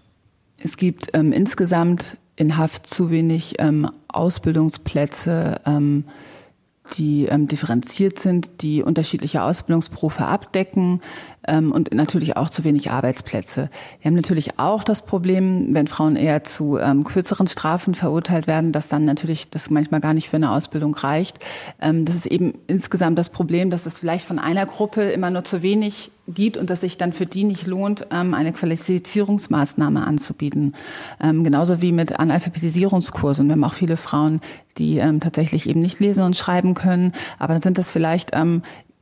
Es 0.58 0.78
gibt 0.78 1.10
ähm, 1.14 1.32
insgesamt 1.32 2.18
in 2.36 2.58
Haft 2.58 2.88
zu 2.88 3.12
wenig 3.12 3.56
ähm, 3.60 3.90
Ausbildungsplätze, 4.08 5.62
ähm, 5.66 6.06
die 6.92 7.26
ähm, 7.26 7.48
differenziert 7.48 8.20
sind, 8.20 8.62
die 8.62 8.84
unterschiedliche 8.84 9.44
Ausbildungsberufe 9.44 10.26
abdecken 10.26 11.02
ähm, 11.48 11.72
und 11.72 11.94
natürlich 11.94 12.38
auch 12.38 12.50
zu 12.50 12.64
wenig 12.64 12.92
Arbeitsplätze. 12.92 13.70
Wir 14.02 14.10
haben 14.10 14.16
natürlich 14.16 14.60
auch 14.60 14.84
das 14.84 15.04
Problem, 15.04 15.74
wenn 15.74 15.88
Frauen 15.88 16.16
eher 16.16 16.44
zu 16.44 16.78
ähm, 16.78 17.04
kürzeren 17.04 17.48
Strafen 17.48 17.96
verurteilt 17.96 18.48
werden, 18.48 18.72
dass 18.72 18.90
dann 18.90 19.06
natürlich 19.06 19.50
das 19.50 19.70
manchmal 19.70 20.02
gar 20.02 20.14
nicht 20.14 20.30
für 20.30 20.36
eine 20.36 20.52
Ausbildung 20.52 20.94
reicht. 20.94 21.40
Ähm, 21.82 22.06
das 22.06 22.16
ist 22.16 22.26
eben 22.26 22.54
insgesamt 22.68 23.18
das 23.18 23.30
Problem, 23.30 23.70
dass 23.70 23.86
es 23.86 24.00
vielleicht 24.00 24.26
von 24.26 24.40
einer 24.40 24.66
Gruppe 24.66 25.04
immer 25.04 25.30
nur 25.30 25.44
zu 25.44 25.62
wenig 25.62 26.12
gibt 26.28 26.58
und 26.58 26.70
dass 26.70 26.82
sich 26.82 26.98
dann 26.98 27.14
für 27.14 27.26
die 27.26 27.44
nicht 27.44 27.68
lohnt, 27.68 28.08
ähm, 28.12 28.34
eine 28.34 28.54
Qualifizierungsmaßnahme 28.54 30.06
anzubieten. 30.06 30.74
Ähm, 31.22 31.44
genauso 31.44 31.82
wie 31.82 31.92
mit 31.92 32.20
Analphabetisierungskursen. 32.20 33.48
Wir 33.48 33.54
haben 33.54 33.64
auch 33.64 33.74
viele 33.74 33.98
Frauen, 33.98 34.40
die 34.78 34.98
ähm, 34.98 35.20
tatsächlich 35.20 35.70
eben 35.70 35.82
nicht 35.82 36.00
lesen 36.00 36.24
und 36.24 36.36
schreiben 36.36 36.74
können, 36.74 37.14
aber 37.40 37.54
dann 37.54 37.64
sind 37.64 37.78
das 37.78 37.92
vielleicht 37.92 38.32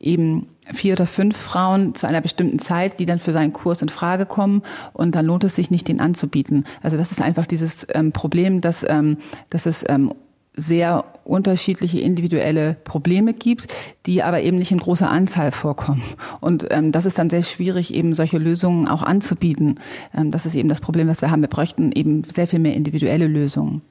eben 0.02 0.48
vier 0.74 0.94
oder 0.94 1.06
fünf 1.06 1.38
Frauen 1.38 1.96
zu 1.96 2.08
einer 2.08 2.22
bestimmten 2.22 2.60
Zeit, 2.60 3.00
die 3.00 3.06
dann 3.06 3.20
für 3.20 3.34
seinen 3.34 3.54
Kurs 3.54 3.82
in 3.82 3.90
Frage 3.90 4.26
kommen 4.26 4.64
und 4.94 5.16
dann 5.16 5.26
lohnt 5.26 5.44
es 5.44 5.56
sich 5.56 5.72
nicht, 5.72 5.88
den 5.88 6.02
anzubieten. 6.02 6.66
Also 6.82 6.98
das 6.98 7.12
ist 7.12 7.22
einfach 7.22 7.46
dieses 7.46 7.86
ähm, 7.94 8.12
Problem, 8.12 8.62
dass, 8.62 8.86
ähm, 8.88 9.18
dass 9.50 9.66
es 9.66 9.86
ähm, 9.88 10.14
sehr 10.56 11.06
unterschiedliche 11.24 12.00
individuelle 12.00 12.76
Probleme 12.84 13.34
gibt, 13.34 13.68
die 14.06 14.22
aber 14.22 14.42
eben 14.42 14.58
nicht 14.58 14.72
in 14.72 14.80
großer 14.80 15.10
Anzahl 15.10 15.52
vorkommen. 15.52 16.04
Und 16.42 16.68
ähm, 16.72 16.92
das 16.92 17.06
ist 17.06 17.18
dann 17.18 17.30
sehr 17.30 17.44
schwierig, 17.44 17.94
eben 17.94 18.14
solche 18.14 18.38
Lösungen 18.38 18.88
auch 18.88 19.04
anzubieten. 19.04 19.76
Ähm, 20.16 20.32
das 20.32 20.46
ist 20.46 20.56
eben 20.56 20.70
das 20.70 20.82
Problem, 20.82 21.08
was 21.08 21.22
wir 21.22 21.32
haben. 21.32 21.42
Wir 21.42 21.48
bräuchten 21.48 21.92
eben 21.94 22.24
sehr 22.26 22.48
viel 22.48 22.60
mehr 22.60 22.76
individuelle 22.76 23.28
Lösungen. 23.28 23.82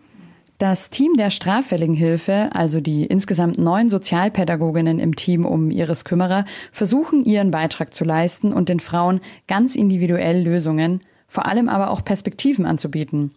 Das 0.59 0.90
Team 0.90 1.17
der 1.17 1.31
straffälligen 1.31 1.95
Hilfe, 1.95 2.50
also 2.52 2.83
die 2.83 3.07
insgesamt 3.07 3.57
neun 3.57 3.88
Sozialpädagoginnen 3.88 4.99
im 4.99 5.17
Team 5.17 5.47
um 5.47 5.71
Ihres 5.71 6.05
Kümmerer, 6.05 6.45
versuchen 6.71 7.25
ihren 7.25 7.50
Beitrag 7.50 7.95
zu 7.95 8.05
leisten 8.05 8.52
und 8.52 8.69
den 8.69 8.79
Frauen 8.79 9.23
ganz 9.49 9.75
individuell 9.75 10.43
Lösungen, 10.43 11.00
vor 11.29 11.47
allem 11.47 11.71
aber 11.71 11.90
auch 11.90 12.05
Perspektiven 12.05 12.67
anzubieten. 12.67 13.31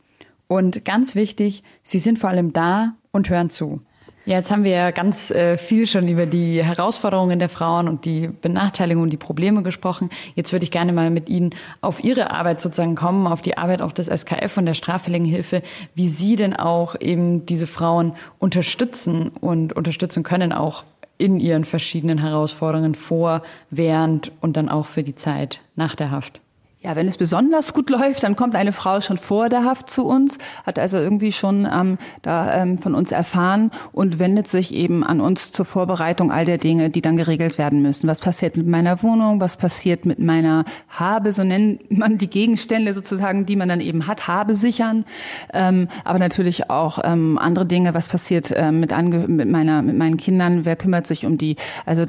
Und 0.49 0.83
ganz 0.83 1.15
wichtig, 1.15 1.63
sie 1.81 1.99
sind 1.99 2.19
vor 2.19 2.29
allem 2.29 2.51
da 2.51 2.95
und 3.13 3.29
hören 3.29 3.49
zu. 3.49 3.79
Ja, 4.25 4.37
jetzt 4.37 4.51
haben 4.51 4.63
wir 4.63 4.71
ja 4.71 4.91
ganz 4.91 5.31
äh, 5.31 5.57
viel 5.57 5.85
schon 5.85 6.07
über 6.07 6.25
die 6.25 6.63
Herausforderungen 6.63 7.39
der 7.39 7.49
Frauen 7.49 7.89
und 7.89 8.05
die 8.05 8.29
Benachteiligungen 8.29 9.07
und 9.07 9.09
die 9.09 9.17
Probleme 9.17 9.63
gesprochen. 9.63 10.09
Jetzt 10.35 10.53
würde 10.53 10.63
ich 10.63 10.71
gerne 10.71 10.93
mal 10.93 11.09
mit 11.09 11.27
Ihnen 11.27 11.49
auf 11.81 12.01
Ihre 12.03 12.31
Arbeit 12.31 12.61
sozusagen 12.61 12.95
kommen, 12.95 13.27
auf 13.27 13.41
die 13.41 13.57
Arbeit 13.57 13.81
auch 13.81 13.91
des 13.91 14.07
SKF 14.07 14.57
und 14.57 14.65
der 14.65 14.75
Straffälligen 14.75 15.25
Hilfe, 15.25 15.61
wie 15.93 16.07
Sie 16.07 16.37
denn 16.37 16.55
auch 16.55 16.95
eben 17.01 17.45
diese 17.45 17.67
Frauen 17.67 18.13
unterstützen 18.39 19.29
und 19.41 19.73
unterstützen 19.73 20.23
können, 20.23 20.53
auch 20.53 20.85
in 21.17 21.39
ihren 21.39 21.65
verschiedenen 21.65 22.17
Herausforderungen 22.17 22.95
vor, 22.95 23.41
während 23.69 24.31
und 24.41 24.55
dann 24.57 24.69
auch 24.69 24.85
für 24.85 25.03
die 25.03 25.15
Zeit 25.15 25.59
nach 25.75 25.95
der 25.95 26.11
Haft? 26.11 26.39
Ja, 26.83 26.97
wenn 26.97 27.07
es 27.07 27.17
besonders 27.17 27.73
gut 27.73 27.89
läuft, 27.89 28.23
dann 28.23 28.35
kommt 28.35 28.55
eine 28.55 28.73
Frau 28.73 28.99
schon 28.99 29.17
vor 29.17 29.47
der 29.47 29.63
Haft 29.63 29.89
zu 29.89 30.05
uns, 30.05 30.37
hat 30.65 30.79
also 30.79 30.97
irgendwie 30.97 31.31
schon 31.31 31.65
ähm, 31.71 31.97
da 32.21 32.61
ähm, 32.61 32.77
von 32.77 32.93
uns 32.93 33.13
erfahren 33.13 33.71
und 33.93 34.19
wendet 34.19 34.47
sich 34.47 34.73
eben 34.73 35.03
an 35.03 35.21
uns 35.21 35.53
zur 35.53 35.65
Vorbereitung 35.65 36.29
all 36.29 36.43
der 36.43 36.57
Dinge, 36.57 36.89
die 36.89 37.01
dann 37.01 37.15
geregelt 37.15 37.57
werden 37.57 37.81
müssen. 37.81 38.09
Was 38.09 38.19
passiert 38.19 38.57
mit 38.57 38.67
meiner 38.67 39.01
Wohnung? 39.01 39.39
Was 39.39 39.55
passiert 39.55 40.05
mit 40.05 40.19
meiner 40.19 40.65
Habe? 40.89 41.31
So 41.31 41.45
nennt 41.45 41.89
man 41.89 42.17
die 42.17 42.29
Gegenstände 42.29 42.93
sozusagen, 42.93 43.45
die 43.45 43.55
man 43.55 43.69
dann 43.69 43.79
eben 43.79 44.05
hat, 44.05 44.27
Habe 44.27 44.53
sichern. 44.53 45.05
Ähm, 45.53 45.87
aber 46.03 46.19
natürlich 46.19 46.69
auch 46.69 46.99
ähm, 47.03 47.37
andere 47.37 47.65
Dinge. 47.65 47.93
Was 47.93 48.09
passiert 48.09 48.51
äh, 48.51 48.73
mit, 48.73 48.91
Ange 48.91 49.29
mit 49.29 49.47
meiner, 49.47 49.81
mit 49.81 49.97
meinen 49.97 50.17
Kindern? 50.17 50.65
Wer 50.65 50.75
kümmert 50.75 51.07
sich 51.07 51.25
um 51.25 51.37
die? 51.37 51.55
Also 51.85 52.03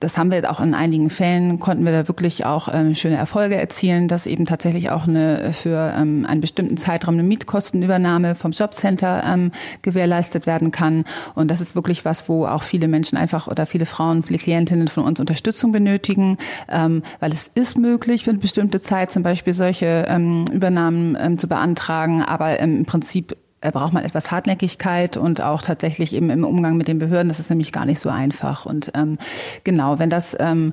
das 0.00 0.16
haben 0.16 0.30
wir 0.30 0.36
jetzt 0.36 0.48
auch 0.48 0.60
in 0.60 0.72
einigen 0.72 1.10
Fällen 1.10 1.60
konnten 1.60 1.84
wir 1.84 1.92
da 1.92 2.08
wirklich 2.08 2.46
auch 2.46 2.68
ähm, 2.72 2.94
schöne 2.94 3.16
Erfolge 3.16 3.56
erzielen 3.56 4.08
dass 4.14 4.26
eben 4.26 4.46
tatsächlich 4.46 4.90
auch 4.90 5.08
eine 5.08 5.52
für 5.52 5.92
ähm, 5.98 6.24
einen 6.24 6.40
bestimmten 6.40 6.76
Zeitraum 6.76 7.14
eine 7.14 7.24
Mietkostenübernahme 7.24 8.36
vom 8.36 8.52
Jobcenter 8.52 9.24
ähm, 9.26 9.50
gewährleistet 9.82 10.46
werden 10.46 10.70
kann. 10.70 11.04
Und 11.34 11.50
das 11.50 11.60
ist 11.60 11.74
wirklich 11.74 12.04
was, 12.04 12.28
wo 12.28 12.46
auch 12.46 12.62
viele 12.62 12.86
Menschen 12.86 13.18
einfach 13.18 13.48
oder 13.48 13.66
viele 13.66 13.86
Frauen, 13.86 14.22
viele 14.22 14.38
Klientinnen 14.38 14.86
von 14.86 15.04
uns 15.04 15.18
Unterstützung 15.18 15.72
benötigen, 15.72 16.38
ähm, 16.68 17.02
weil 17.18 17.32
es 17.32 17.50
ist 17.56 17.76
möglich 17.76 18.22
für 18.22 18.30
eine 18.30 18.38
bestimmte 18.38 18.78
Zeit 18.78 19.10
zum 19.10 19.24
Beispiel 19.24 19.52
solche 19.52 20.06
ähm, 20.08 20.44
Übernahmen 20.52 21.18
ähm, 21.20 21.36
zu 21.36 21.48
beantragen, 21.48 22.22
aber 22.22 22.60
ähm, 22.60 22.78
im 22.78 22.84
Prinzip 22.86 23.36
braucht 23.70 23.92
man 23.92 24.04
etwas 24.04 24.30
Hartnäckigkeit 24.30 25.16
und 25.16 25.40
auch 25.40 25.62
tatsächlich 25.62 26.14
eben 26.14 26.30
im 26.30 26.44
Umgang 26.44 26.76
mit 26.76 26.88
den 26.88 26.98
Behörden. 26.98 27.28
Das 27.28 27.38
ist 27.38 27.50
nämlich 27.50 27.72
gar 27.72 27.84
nicht 27.84 28.00
so 28.00 28.08
einfach. 28.08 28.66
Und 28.66 28.92
ähm, 28.94 29.18
genau, 29.64 29.98
wenn 29.98 30.10
das, 30.10 30.36
ähm, 30.38 30.72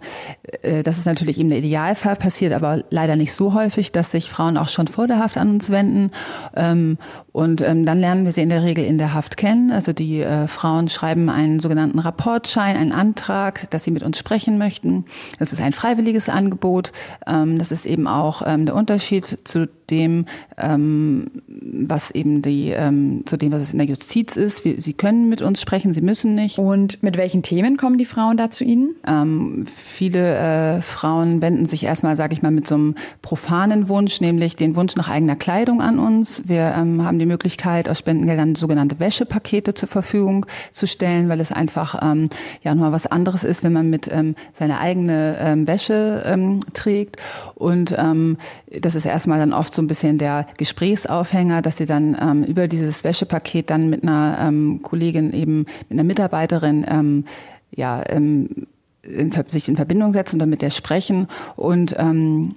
äh, 0.61 0.83
das 0.83 0.97
ist 0.97 1.05
natürlich 1.05 1.39
eben 1.39 1.49
der 1.49 1.59
Idealfall 1.59 2.15
passiert, 2.15 2.53
aber 2.53 2.83
leider 2.89 3.15
nicht 3.15 3.33
so 3.33 3.53
häufig, 3.53 3.91
dass 3.91 4.11
sich 4.11 4.29
Frauen 4.29 4.57
auch 4.57 4.69
schon 4.69 4.87
vor 4.87 5.07
der 5.07 5.19
Haft 5.19 5.37
an 5.37 5.49
uns 5.49 5.69
wenden. 5.69 6.11
Ähm, 6.55 6.97
und 7.31 7.61
ähm, 7.61 7.85
dann 7.85 7.99
lernen 7.99 8.25
wir 8.25 8.31
sie 8.31 8.41
in 8.41 8.49
der 8.49 8.63
Regel 8.63 8.83
in 8.83 8.97
der 8.97 9.13
Haft 9.13 9.37
kennen. 9.37 9.71
Also 9.71 9.93
die 9.93 10.21
äh, 10.21 10.47
Frauen 10.47 10.89
schreiben 10.89 11.29
einen 11.29 11.59
sogenannten 11.59 11.99
Rapportschein, 11.99 12.75
einen 12.75 12.91
Antrag, 12.91 13.69
dass 13.71 13.83
sie 13.83 13.91
mit 13.91 14.03
uns 14.03 14.17
sprechen 14.17 14.57
möchten. 14.57 15.05
Das 15.39 15.53
ist 15.53 15.61
ein 15.61 15.73
freiwilliges 15.73 16.29
Angebot. 16.29 16.91
Ähm, 17.25 17.57
das 17.57 17.71
ist 17.71 17.85
eben 17.85 18.07
auch 18.07 18.41
ähm, 18.45 18.65
der 18.65 18.75
Unterschied 18.75 19.25
zu 19.25 19.69
dem, 19.91 20.25
ähm, 20.57 21.27
was 21.47 22.11
eben 22.11 22.41
die, 22.41 22.69
ähm, 22.69 23.23
zu 23.25 23.37
dem, 23.37 23.51
was 23.51 23.61
es 23.61 23.73
in 23.73 23.79
der 23.79 23.87
Justiz 23.87 24.35
ist. 24.35 24.65
Wir, 24.65 24.79
sie 24.79 24.93
können 24.93 25.29
mit 25.29 25.41
uns 25.41 25.61
sprechen, 25.61 25.93
sie 25.93 26.01
müssen 26.01 26.33
nicht. 26.33 26.57
Und 26.57 27.03
mit 27.03 27.17
welchen 27.17 27.43
Themen 27.43 27.77
kommen 27.77 27.97
die 27.97 28.05
Frauen 28.05 28.37
da 28.37 28.49
zu 28.49 28.63
Ihnen? 28.63 28.95
Ähm, 29.05 29.65
viele 29.67 30.35
äh, 30.37 30.81
Frauen 30.81 31.41
wenden 31.41 31.65
sich 31.65 31.83
erstmal, 31.83 32.15
sage 32.15 32.33
ich 32.33 32.41
mal, 32.41 32.51
mit 32.51 32.67
so 32.67 32.75
einem 32.75 32.95
profanen 33.21 33.89
Wunsch, 33.89 34.21
nämlich 34.21 34.55
den 34.55 34.75
Wunsch 34.75 34.95
nach 34.95 35.09
eigener 35.09 35.35
Kleidung 35.35 35.81
an 35.81 35.99
uns. 35.99 36.43
Wir 36.45 36.73
ähm, 36.77 37.03
haben 37.03 37.19
die 37.19 37.25
Möglichkeit, 37.25 37.89
aus 37.89 37.99
Spendengeldern 37.99 38.55
sogenannte 38.55 38.99
Wäschepakete 38.99 39.73
zur 39.73 39.89
Verfügung 39.89 40.45
zu 40.71 40.87
stellen, 40.87 41.29
weil 41.29 41.39
es 41.41 41.51
einfach 41.51 41.99
ähm, 42.01 42.29
ja 42.63 42.73
nochmal 42.73 42.93
was 42.93 43.05
anderes 43.05 43.43
ist, 43.43 43.63
wenn 43.63 43.73
man 43.73 43.89
mit 43.89 44.09
ähm, 44.11 44.35
seine 44.53 44.79
eigene 44.79 45.37
ähm, 45.39 45.67
Wäsche 45.67 46.23
ähm, 46.25 46.59
trägt. 46.73 47.17
Und 47.55 47.95
ähm, 47.97 48.37
das 48.79 48.95
ist 48.95 49.05
erstmal 49.05 49.39
dann 49.39 49.53
oft 49.53 49.73
so 49.73 49.80
ein 49.81 49.87
bisschen 49.87 50.17
der 50.17 50.47
Gesprächsaufhänger, 50.57 51.61
dass 51.61 51.77
sie 51.77 51.85
dann 51.85 52.17
ähm, 52.19 52.43
über 52.43 52.67
dieses 52.67 53.03
Wäschepaket 53.03 53.69
dann 53.69 53.89
mit 53.89 54.03
einer 54.03 54.37
ähm, 54.41 54.81
Kollegin 54.81 55.33
eben, 55.33 55.65
mit 55.89 55.91
einer 55.91 56.03
Mitarbeiterin, 56.03 56.85
ähm, 56.87 57.25
ja, 57.71 58.03
ähm, 58.07 58.67
in, 59.03 59.31
sich 59.47 59.67
in 59.67 59.75
Verbindung 59.75 60.11
setzen 60.11 60.41
und 60.41 60.49
mit 60.49 60.61
der 60.61 60.69
sprechen 60.69 61.27
und 61.55 61.95
ähm, 61.97 62.53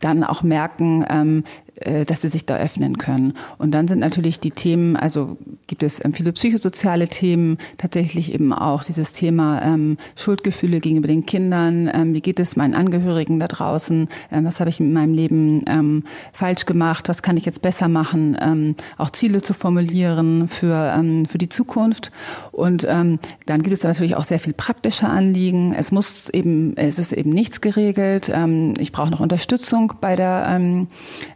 dann 0.00 0.24
auch 0.24 0.42
merken, 0.42 1.04
ähm, 1.08 1.44
äh, 1.66 1.69
dass 2.06 2.22
sie 2.22 2.28
sich 2.28 2.46
da 2.46 2.56
öffnen 2.56 2.98
können. 2.98 3.34
Und 3.58 3.72
dann 3.72 3.88
sind 3.88 4.00
natürlich 4.00 4.40
die 4.40 4.50
Themen, 4.50 4.96
also 4.96 5.36
gibt 5.66 5.82
es 5.82 6.04
ähm, 6.04 6.12
viele 6.12 6.32
psychosoziale 6.32 7.08
Themen, 7.08 7.58
tatsächlich 7.78 8.34
eben 8.34 8.52
auch 8.52 8.84
dieses 8.84 9.12
Thema 9.12 9.62
ähm, 9.62 9.96
Schuldgefühle 10.16 10.80
gegenüber 10.80 11.08
den 11.08 11.26
Kindern, 11.26 11.90
ähm, 11.92 12.14
wie 12.14 12.20
geht 12.20 12.40
es 12.40 12.56
meinen 12.56 12.74
Angehörigen 12.74 13.38
da 13.38 13.48
draußen, 13.48 14.08
ähm, 14.30 14.44
was 14.44 14.60
habe 14.60 14.70
ich 14.70 14.80
in 14.80 14.92
meinem 14.92 15.14
Leben 15.14 15.62
ähm, 15.66 16.04
falsch 16.32 16.66
gemacht, 16.66 17.08
was 17.08 17.22
kann 17.22 17.36
ich 17.36 17.46
jetzt 17.46 17.62
besser 17.62 17.88
machen, 17.88 18.36
ähm, 18.40 18.74
auch 18.98 19.10
Ziele 19.10 19.42
zu 19.42 19.54
formulieren 19.54 20.48
für, 20.48 20.92
ähm, 20.96 21.26
für 21.26 21.38
die 21.38 21.48
Zukunft. 21.48 22.10
Und 22.52 22.86
ähm, 22.88 23.18
dann 23.46 23.62
gibt 23.62 23.74
es 23.74 23.84
natürlich 23.84 24.16
auch 24.16 24.24
sehr 24.24 24.38
viel 24.38 24.52
praktische 24.52 25.08
Anliegen. 25.08 25.72
Es 25.72 25.92
muss 25.92 26.28
eben, 26.30 26.76
es 26.76 26.98
ist 26.98 27.12
eben 27.12 27.30
nichts 27.30 27.60
geregelt. 27.60 28.30
Ähm, 28.32 28.74
ich 28.78 28.92
brauche 28.92 29.10
noch 29.10 29.20
Unterstützung 29.20 29.94
bei 30.00 30.16
der 30.16 30.46
ähm, 30.48 30.88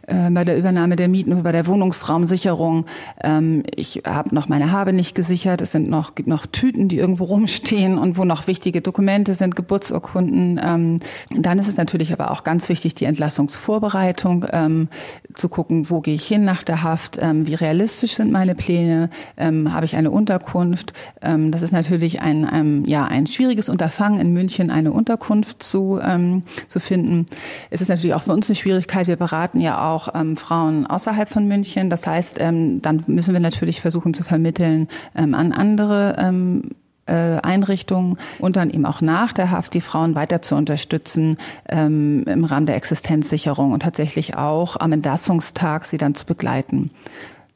äh, 0.07 0.24
bei 0.31 0.43
der 0.43 0.57
Übernahme 0.57 0.95
der 0.95 1.07
Mieten 1.07 1.43
bei 1.43 1.51
der 1.51 1.67
Wohnungsraumsicherung. 1.67 2.85
Ähm, 3.23 3.63
ich 3.75 4.03
habe 4.05 4.33
noch 4.33 4.47
meine 4.47 4.71
Habe 4.71 4.93
nicht 4.93 5.15
gesichert. 5.15 5.61
Es 5.61 5.71
sind 5.71 5.89
noch, 5.89 6.15
gibt 6.15 6.27
noch 6.27 6.45
Tüten, 6.45 6.87
die 6.87 6.97
irgendwo 6.97 7.23
rumstehen 7.25 7.97
und 7.97 8.17
wo 8.17 8.25
noch 8.25 8.47
wichtige 8.47 8.81
Dokumente 8.81 9.35
sind, 9.35 9.55
Geburtsurkunden. 9.55 10.59
Ähm, 10.63 10.99
dann 11.31 11.59
ist 11.59 11.67
es 11.67 11.77
natürlich 11.77 12.13
aber 12.13 12.31
auch 12.31 12.43
ganz 12.43 12.69
wichtig, 12.69 12.95
die 12.95 13.05
Entlassungsvorbereitung, 13.05 14.45
ähm, 14.51 14.89
zu 15.35 15.49
gucken, 15.49 15.89
wo 15.89 16.01
gehe 16.01 16.15
ich 16.15 16.25
hin 16.25 16.45
nach 16.45 16.63
der 16.63 16.83
Haft, 16.83 17.17
ähm, 17.21 17.47
wie 17.47 17.55
realistisch 17.55 18.13
sind 18.13 18.31
meine 18.31 18.55
Pläne, 18.55 19.09
ähm, 19.37 19.73
habe 19.73 19.85
ich 19.85 19.95
eine 19.95 20.11
Unterkunft. 20.11 20.93
Ähm, 21.21 21.51
das 21.51 21.61
ist 21.61 21.71
natürlich 21.71 22.21
ein, 22.21 22.49
ähm, 22.51 22.83
ja, 22.85 23.05
ein 23.05 23.27
schwieriges 23.27 23.69
Unterfangen 23.69 24.19
in 24.19 24.33
München, 24.33 24.71
eine 24.71 24.91
Unterkunft 24.91 25.61
zu, 25.61 25.99
ähm, 26.01 26.43
zu 26.67 26.79
finden. 26.79 27.25
Es 27.69 27.81
ist 27.81 27.89
natürlich 27.89 28.13
auch 28.13 28.23
für 28.23 28.33
uns 28.33 28.49
eine 28.49 28.55
Schwierigkeit. 28.55 29.07
Wir 29.07 29.17
beraten 29.17 29.61
ja 29.61 29.91
auch 29.91 30.09
ähm, 30.15 30.37
Frauen 30.37 30.87
außerhalb 30.87 31.29
von 31.29 31.47
München. 31.47 31.89
Das 31.89 32.07
heißt, 32.07 32.37
ähm, 32.39 32.81
dann 32.81 33.03
müssen 33.07 33.33
wir 33.33 33.39
natürlich 33.39 33.81
versuchen 33.81 34.13
zu 34.13 34.23
vermitteln 34.23 34.87
ähm, 35.15 35.33
an 35.33 35.51
andere 35.51 36.15
ähm, 36.17 36.71
äh, 37.05 37.39
Einrichtungen 37.41 38.17
und 38.39 38.55
dann 38.55 38.69
eben 38.69 38.85
auch 38.85 39.01
nach 39.01 39.33
der 39.33 39.51
Haft 39.51 39.73
die 39.73 39.81
Frauen 39.81 40.15
weiter 40.15 40.41
zu 40.41 40.55
unterstützen 40.55 41.37
ähm, 41.69 42.23
im 42.25 42.45
Rahmen 42.45 42.65
der 42.65 42.75
Existenzsicherung 42.75 43.71
und 43.71 43.81
tatsächlich 43.81 44.37
auch 44.37 44.77
am 44.79 44.91
Entlassungstag 44.91 45.85
sie 45.85 45.97
dann 45.97 46.15
zu 46.15 46.25
begleiten, 46.25 46.91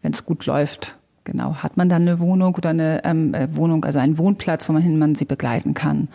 wenn 0.02 0.14
es 0.14 0.26
gut 0.26 0.46
läuft. 0.46 0.96
Genau, 1.24 1.56
hat 1.56 1.78
man 1.78 1.90
dann 1.90 2.04
eine 2.04 2.20
Wohnung 2.20 2.56
oder 2.56 2.70
eine 2.70 3.04
ähm, 3.04 3.34
äh, 3.34 3.56
Wohnung, 3.56 3.86
also 3.86 4.00
einen 4.00 4.18
Wohnplatz, 4.18 4.68
wo 4.70 4.74
man 4.74 4.82
hin 4.82 4.98
man 4.98 5.16
sie 5.16 5.26
begleiten 5.26 5.74
kann. 5.74 6.08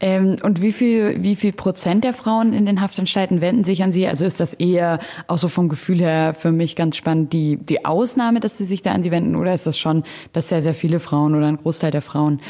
Ähm, 0.00 0.36
und 0.42 0.62
wie 0.62 0.72
viel, 0.72 1.22
wie 1.22 1.34
viel 1.34 1.52
Prozent 1.52 2.04
der 2.04 2.14
Frauen 2.14 2.52
in 2.52 2.66
den 2.66 2.80
Haftanstalten 2.80 3.40
wenden 3.40 3.64
sich 3.64 3.82
an 3.82 3.90
Sie? 3.90 4.06
Also 4.06 4.24
ist 4.24 4.38
das 4.38 4.54
eher 4.54 5.00
auch 5.26 5.38
so 5.38 5.48
vom 5.48 5.68
Gefühl 5.68 5.98
her 5.98 6.34
für 6.34 6.52
mich 6.52 6.76
ganz 6.76 6.96
spannend 6.96 7.32
die, 7.32 7.56
die 7.56 7.84
Ausnahme, 7.84 8.40
dass 8.40 8.58
sie 8.58 8.64
sich 8.64 8.82
da 8.82 8.92
an 8.92 9.02
Sie 9.02 9.10
wenden? 9.10 9.34
Oder 9.34 9.54
ist 9.54 9.66
das 9.66 9.78
schon, 9.78 10.04
dass 10.32 10.48
sehr, 10.48 10.62
sehr 10.62 10.74
viele 10.74 11.00
Frauen 11.00 11.34
oder 11.34 11.46
ein 11.46 11.56
Großteil 11.56 11.90
der 11.90 12.02
Frauen 12.02 12.40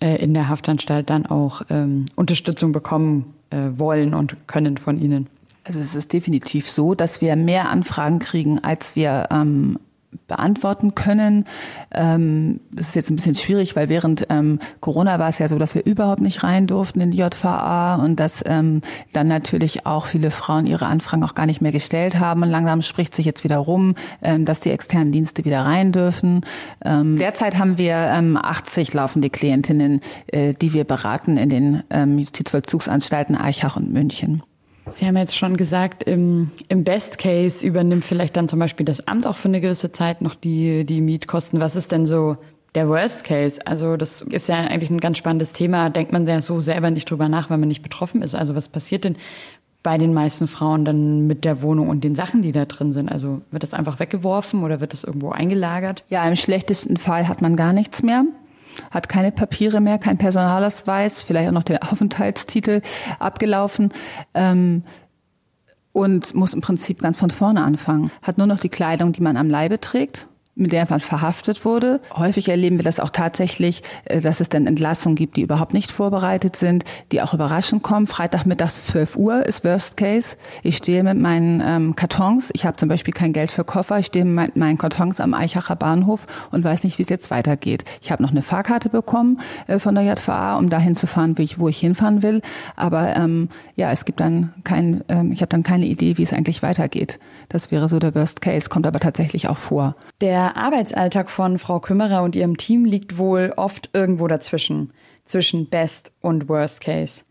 äh, 0.00 0.16
in 0.16 0.34
der 0.34 0.48
Haftanstalt 0.48 1.08
dann 1.08 1.24
auch 1.24 1.62
ähm, 1.70 2.06
Unterstützung 2.14 2.72
bekommen 2.72 3.34
äh, 3.50 3.56
wollen 3.76 4.12
und 4.12 4.46
können 4.46 4.76
von 4.76 5.00
Ihnen? 5.00 5.28
Also 5.64 5.80
es 5.80 5.94
ist 5.94 6.12
definitiv 6.12 6.68
so, 6.68 6.94
dass 6.94 7.20
wir 7.20 7.36
mehr 7.36 7.70
Anfragen 7.70 8.18
kriegen, 8.18 8.58
als 8.58 8.96
wir 8.96 9.28
ähm, 9.30 9.78
beantworten 10.26 10.94
können. 10.94 11.44
Ähm, 11.90 12.60
das 12.70 12.88
ist 12.88 12.96
jetzt 12.96 13.10
ein 13.10 13.16
bisschen 13.16 13.34
schwierig, 13.34 13.76
weil 13.76 13.88
während 13.88 14.26
ähm, 14.30 14.58
Corona 14.80 15.18
war 15.18 15.28
es 15.28 15.38
ja 15.38 15.48
so, 15.48 15.58
dass 15.58 15.74
wir 15.74 15.84
überhaupt 15.84 16.20
nicht 16.20 16.42
rein 16.42 16.66
durften 16.66 17.00
in 17.00 17.10
die 17.10 17.18
JVA 17.18 17.96
und 17.96 18.20
dass 18.20 18.42
ähm, 18.46 18.82
dann 19.12 19.28
natürlich 19.28 19.86
auch 19.86 20.06
viele 20.06 20.30
Frauen 20.30 20.66
ihre 20.66 20.86
Anfragen 20.86 21.24
auch 21.24 21.34
gar 21.34 21.46
nicht 21.46 21.60
mehr 21.60 21.72
gestellt 21.72 22.18
haben. 22.18 22.42
Und 22.42 22.50
langsam 22.50 22.82
spricht 22.82 23.14
sich 23.14 23.26
jetzt 23.26 23.44
wieder 23.44 23.58
rum, 23.58 23.94
ähm, 24.22 24.44
dass 24.44 24.60
die 24.60 24.70
externen 24.70 25.12
Dienste 25.12 25.44
wieder 25.44 25.62
rein 25.62 25.92
dürfen. 25.92 26.42
Ähm, 26.84 27.16
derzeit 27.16 27.58
haben 27.58 27.78
wir 27.78 27.94
ähm, 27.94 28.36
80 28.36 28.92
laufende 28.94 29.30
Klientinnen, 29.30 30.00
äh, 30.28 30.54
die 30.54 30.72
wir 30.72 30.84
beraten 30.84 31.36
in 31.36 31.50
den 31.50 31.82
ähm, 31.90 32.18
Justizvollzugsanstalten 32.18 33.36
Eichach 33.36 33.76
und 33.76 33.92
München. 33.92 34.42
Sie 34.90 35.06
haben 35.06 35.16
jetzt 35.16 35.36
schon 35.36 35.56
gesagt, 35.56 36.02
im, 36.04 36.50
im 36.68 36.84
Best 36.84 37.18
Case 37.18 37.66
übernimmt 37.66 38.04
vielleicht 38.04 38.36
dann 38.36 38.48
zum 38.48 38.58
Beispiel 38.58 38.86
das 38.86 39.06
Amt 39.06 39.26
auch 39.26 39.36
für 39.36 39.48
eine 39.48 39.60
gewisse 39.60 39.92
Zeit 39.92 40.22
noch 40.22 40.34
die, 40.34 40.84
die 40.84 41.00
Mietkosten. 41.00 41.60
Was 41.60 41.76
ist 41.76 41.92
denn 41.92 42.06
so 42.06 42.36
der 42.74 42.88
Worst 42.88 43.24
Case? 43.24 43.60
Also 43.66 43.96
das 43.96 44.22
ist 44.22 44.48
ja 44.48 44.56
eigentlich 44.56 44.90
ein 44.90 45.00
ganz 45.00 45.18
spannendes 45.18 45.52
Thema. 45.52 45.90
Denkt 45.90 46.12
man 46.12 46.26
ja 46.26 46.40
so 46.40 46.60
selber 46.60 46.90
nicht 46.90 47.10
drüber 47.10 47.28
nach, 47.28 47.50
weil 47.50 47.58
man 47.58 47.68
nicht 47.68 47.82
betroffen 47.82 48.22
ist. 48.22 48.34
Also 48.34 48.54
was 48.54 48.68
passiert 48.68 49.04
denn 49.04 49.16
bei 49.82 49.98
den 49.98 50.12
meisten 50.12 50.48
Frauen 50.48 50.84
dann 50.84 51.26
mit 51.26 51.44
der 51.44 51.62
Wohnung 51.62 51.88
und 51.88 52.02
den 52.02 52.14
Sachen, 52.14 52.42
die 52.42 52.52
da 52.52 52.64
drin 52.64 52.92
sind? 52.92 53.10
Also 53.10 53.42
wird 53.50 53.62
das 53.62 53.74
einfach 53.74 54.00
weggeworfen 54.00 54.64
oder 54.64 54.80
wird 54.80 54.92
das 54.92 55.04
irgendwo 55.04 55.30
eingelagert? 55.30 56.04
Ja, 56.08 56.26
im 56.26 56.36
schlechtesten 56.36 56.96
Fall 56.96 57.28
hat 57.28 57.42
man 57.42 57.56
gar 57.56 57.72
nichts 57.72 58.02
mehr 58.02 58.24
hat 58.90 59.08
keine 59.08 59.32
Papiere 59.32 59.80
mehr, 59.80 59.98
kein 59.98 60.18
Personalausweis, 60.18 61.22
vielleicht 61.22 61.48
auch 61.48 61.52
noch 61.52 61.62
der 61.62 61.82
Aufenthaltstitel 61.82 62.82
abgelaufen. 63.18 63.92
Ähm, 64.34 64.82
und 65.92 66.34
muss 66.34 66.54
im 66.54 66.60
Prinzip 66.60 67.00
ganz 67.00 67.18
von 67.18 67.30
vorne 67.30 67.64
anfangen. 67.64 68.12
Hat 68.22 68.38
nur 68.38 68.46
noch 68.46 68.60
die 68.60 68.68
Kleidung, 68.68 69.12
die 69.12 69.20
man 69.20 69.36
am 69.36 69.50
Leibe 69.50 69.80
trägt, 69.80 70.28
mit 70.58 70.72
der 70.72 70.86
man 70.90 71.00
verhaftet 71.00 71.64
wurde. 71.64 72.00
Häufig 72.14 72.48
erleben 72.48 72.78
wir 72.78 72.84
das 72.84 73.00
auch 73.00 73.10
tatsächlich, 73.10 73.82
äh, 74.04 74.20
dass 74.20 74.40
es 74.40 74.48
dann 74.48 74.66
Entlassungen 74.66 75.16
gibt, 75.16 75.36
die 75.36 75.42
überhaupt 75.42 75.72
nicht 75.72 75.92
vorbereitet 75.92 76.56
sind, 76.56 76.84
die 77.12 77.22
auch 77.22 77.32
überraschend 77.32 77.82
kommen. 77.82 78.06
Freitagmittags 78.06 78.86
12 78.86 79.16
Uhr 79.16 79.46
ist 79.46 79.64
Worst 79.64 79.96
Case. 79.96 80.36
Ich 80.62 80.76
stehe 80.76 81.02
mit 81.02 81.18
meinen 81.18 81.62
ähm, 81.64 81.96
Kartons. 81.96 82.50
Ich 82.52 82.66
habe 82.66 82.76
zum 82.76 82.88
Beispiel 82.88 83.14
kein 83.14 83.32
Geld 83.32 83.50
für 83.50 83.64
Koffer. 83.64 83.98
Ich 83.98 84.06
stehe 84.06 84.24
mit 84.24 84.56
meinen 84.56 84.78
Kartons 84.78 85.20
am 85.20 85.34
Eichacher 85.34 85.76
Bahnhof 85.76 86.26
und 86.50 86.64
weiß 86.64 86.84
nicht, 86.84 86.98
wie 86.98 87.02
es 87.02 87.08
jetzt 87.08 87.30
weitergeht. 87.30 87.84
Ich 88.02 88.10
habe 88.10 88.22
noch 88.22 88.30
eine 88.30 88.42
Fahrkarte 88.42 88.88
bekommen 88.88 89.40
äh, 89.66 89.78
von 89.78 89.94
der 89.94 90.04
JVA, 90.04 90.56
um 90.56 90.68
dahin 90.68 90.96
zu 90.96 91.06
fahren, 91.06 91.38
wo 91.38 91.42
ich, 91.42 91.58
wo 91.58 91.68
ich 91.68 91.78
hinfahren 91.78 92.22
will. 92.22 92.42
Aber 92.76 93.14
ähm, 93.16 93.48
ja, 93.76 93.92
es 93.92 94.04
gibt 94.04 94.20
dann 94.20 94.52
kein, 94.64 95.04
ähm, 95.08 95.32
ich 95.32 95.40
habe 95.40 95.50
dann 95.50 95.62
keine 95.62 95.86
Idee, 95.86 96.18
wie 96.18 96.22
es 96.22 96.32
eigentlich 96.32 96.62
weitergeht. 96.62 97.18
Das 97.48 97.70
wäre 97.70 97.88
so 97.88 97.98
der 97.98 98.14
Worst 98.14 98.40
Case, 98.40 98.68
kommt 98.68 98.86
aber 98.86 99.00
tatsächlich 99.00 99.48
auch 99.48 99.56
vor. 99.56 99.96
Der 100.20 100.56
Arbeitsalltag 100.56 101.30
von 101.30 101.58
Frau 101.58 101.80
Kümmerer 101.80 102.22
und 102.22 102.36
ihrem 102.36 102.56
Team 102.56 102.84
liegt 102.84 103.16
wohl 103.16 103.52
oft 103.56 103.90
irgendwo 103.94 104.26
dazwischen, 104.26 104.92
zwischen 105.24 105.68
Best 105.68 106.12
und 106.20 106.48
Worst 106.48 106.80
Case. 106.82 107.22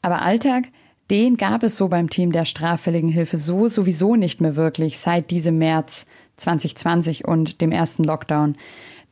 Aber 0.00 0.22
Alltag, 0.22 0.64
den 1.10 1.36
gab 1.36 1.62
es 1.62 1.76
so 1.76 1.88
beim 1.88 2.10
Team 2.10 2.32
der 2.32 2.44
straffälligen 2.44 3.10
Hilfe 3.10 3.38
so 3.38 3.68
sowieso 3.68 4.16
nicht 4.16 4.40
mehr 4.40 4.56
wirklich 4.56 4.98
seit 4.98 5.30
diesem 5.30 5.58
März 5.58 6.06
2020 6.36 7.26
und 7.26 7.60
dem 7.60 7.70
ersten 7.70 8.02
Lockdown. 8.02 8.56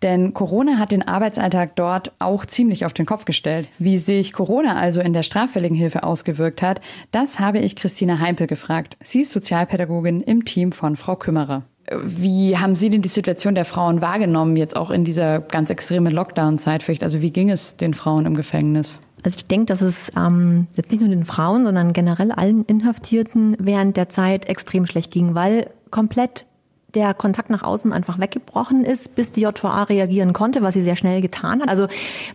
Denn 0.03 0.33
Corona 0.33 0.79
hat 0.79 0.93
den 0.93 1.07
Arbeitsalltag 1.07 1.77
dort 1.77 2.13
auch 2.19 2.47
ziemlich 2.47 2.87
auf 2.87 2.93
den 2.93 3.07
Kopf 3.07 3.27
gestellt. 3.27 3.69
Wie 3.79 3.99
sich 3.99 4.33
Corona 4.33 4.77
also 4.77 5.01
in 5.01 5.13
der 5.13 5.23
straffälligen 5.23 5.77
Hilfe 5.77 6.05
ausgewirkt 6.05 6.63
hat, 6.63 6.81
das 7.13 7.39
habe 7.39 7.59
ich 7.59 7.77
Christina 7.77 8.19
Heimpel 8.19 8.47
gefragt. 8.47 8.97
Sie 9.03 9.21
ist 9.21 9.33
Sozialpädagogin 9.33 10.23
im 10.23 10.45
Team 10.45 10.73
von 10.73 10.97
Frau 10.97 11.17
Kümmerer. 11.17 11.65
Wie 12.05 12.57
haben 12.57 12.77
Sie 12.77 12.89
denn 12.89 13.03
die 13.03 13.09
Situation 13.09 13.55
der 13.55 13.65
Frauen 13.65 14.01
wahrgenommen, 14.01 14.57
jetzt 14.57 14.77
auch 14.77 14.91
in 14.91 15.05
dieser 15.05 15.41
ganz 15.41 15.71
extremen 15.71 16.13
Lockdown-Zeit 16.13 16.83
vielleicht? 16.83 17.03
Also 17.03 17.21
wie 17.21 17.33
ging 17.33 17.51
es 17.51 17.77
den 17.77 17.95
Frauen 17.95 18.27
im 18.27 18.35
Gefängnis? 18.35 19.01
Also 19.25 19.37
ich 19.37 19.47
denke, 19.47 19.67
dass 19.67 19.83
es 19.83 20.11
ähm, 20.17 20.67
jetzt 20.77 20.93
nicht 20.93 21.01
nur 21.01 21.11
den 21.11 21.25
Frauen, 21.25 21.65
sondern 21.65 21.93
generell 21.93 22.33
allen 22.33 22.65
Inhaftierten 22.65 23.57
während 23.59 23.97
der 23.97 24.09
Zeit 24.09 24.47
extrem 24.47 24.87
schlecht 24.87 25.11
ging, 25.11 25.35
weil 25.35 25.71
komplett 25.91 26.47
der 26.95 27.15
Kontakt 27.15 27.51
nach 27.51 27.63
außen 27.63 27.93
einfach 27.93 28.19
weggebrochen 28.19 28.85
ist, 28.85 29.15
bis 29.15 29.33
die 29.33 29.43
JVA 29.43 29.85
reagieren 29.85 30.33
konnte, 30.33 30.63
was 30.63 30.75
sie 30.75 30.83
sehr 30.83 30.97
schnell 30.97 31.21
getan 31.21 31.63
hat. 31.63 31.69
Also 31.69 31.87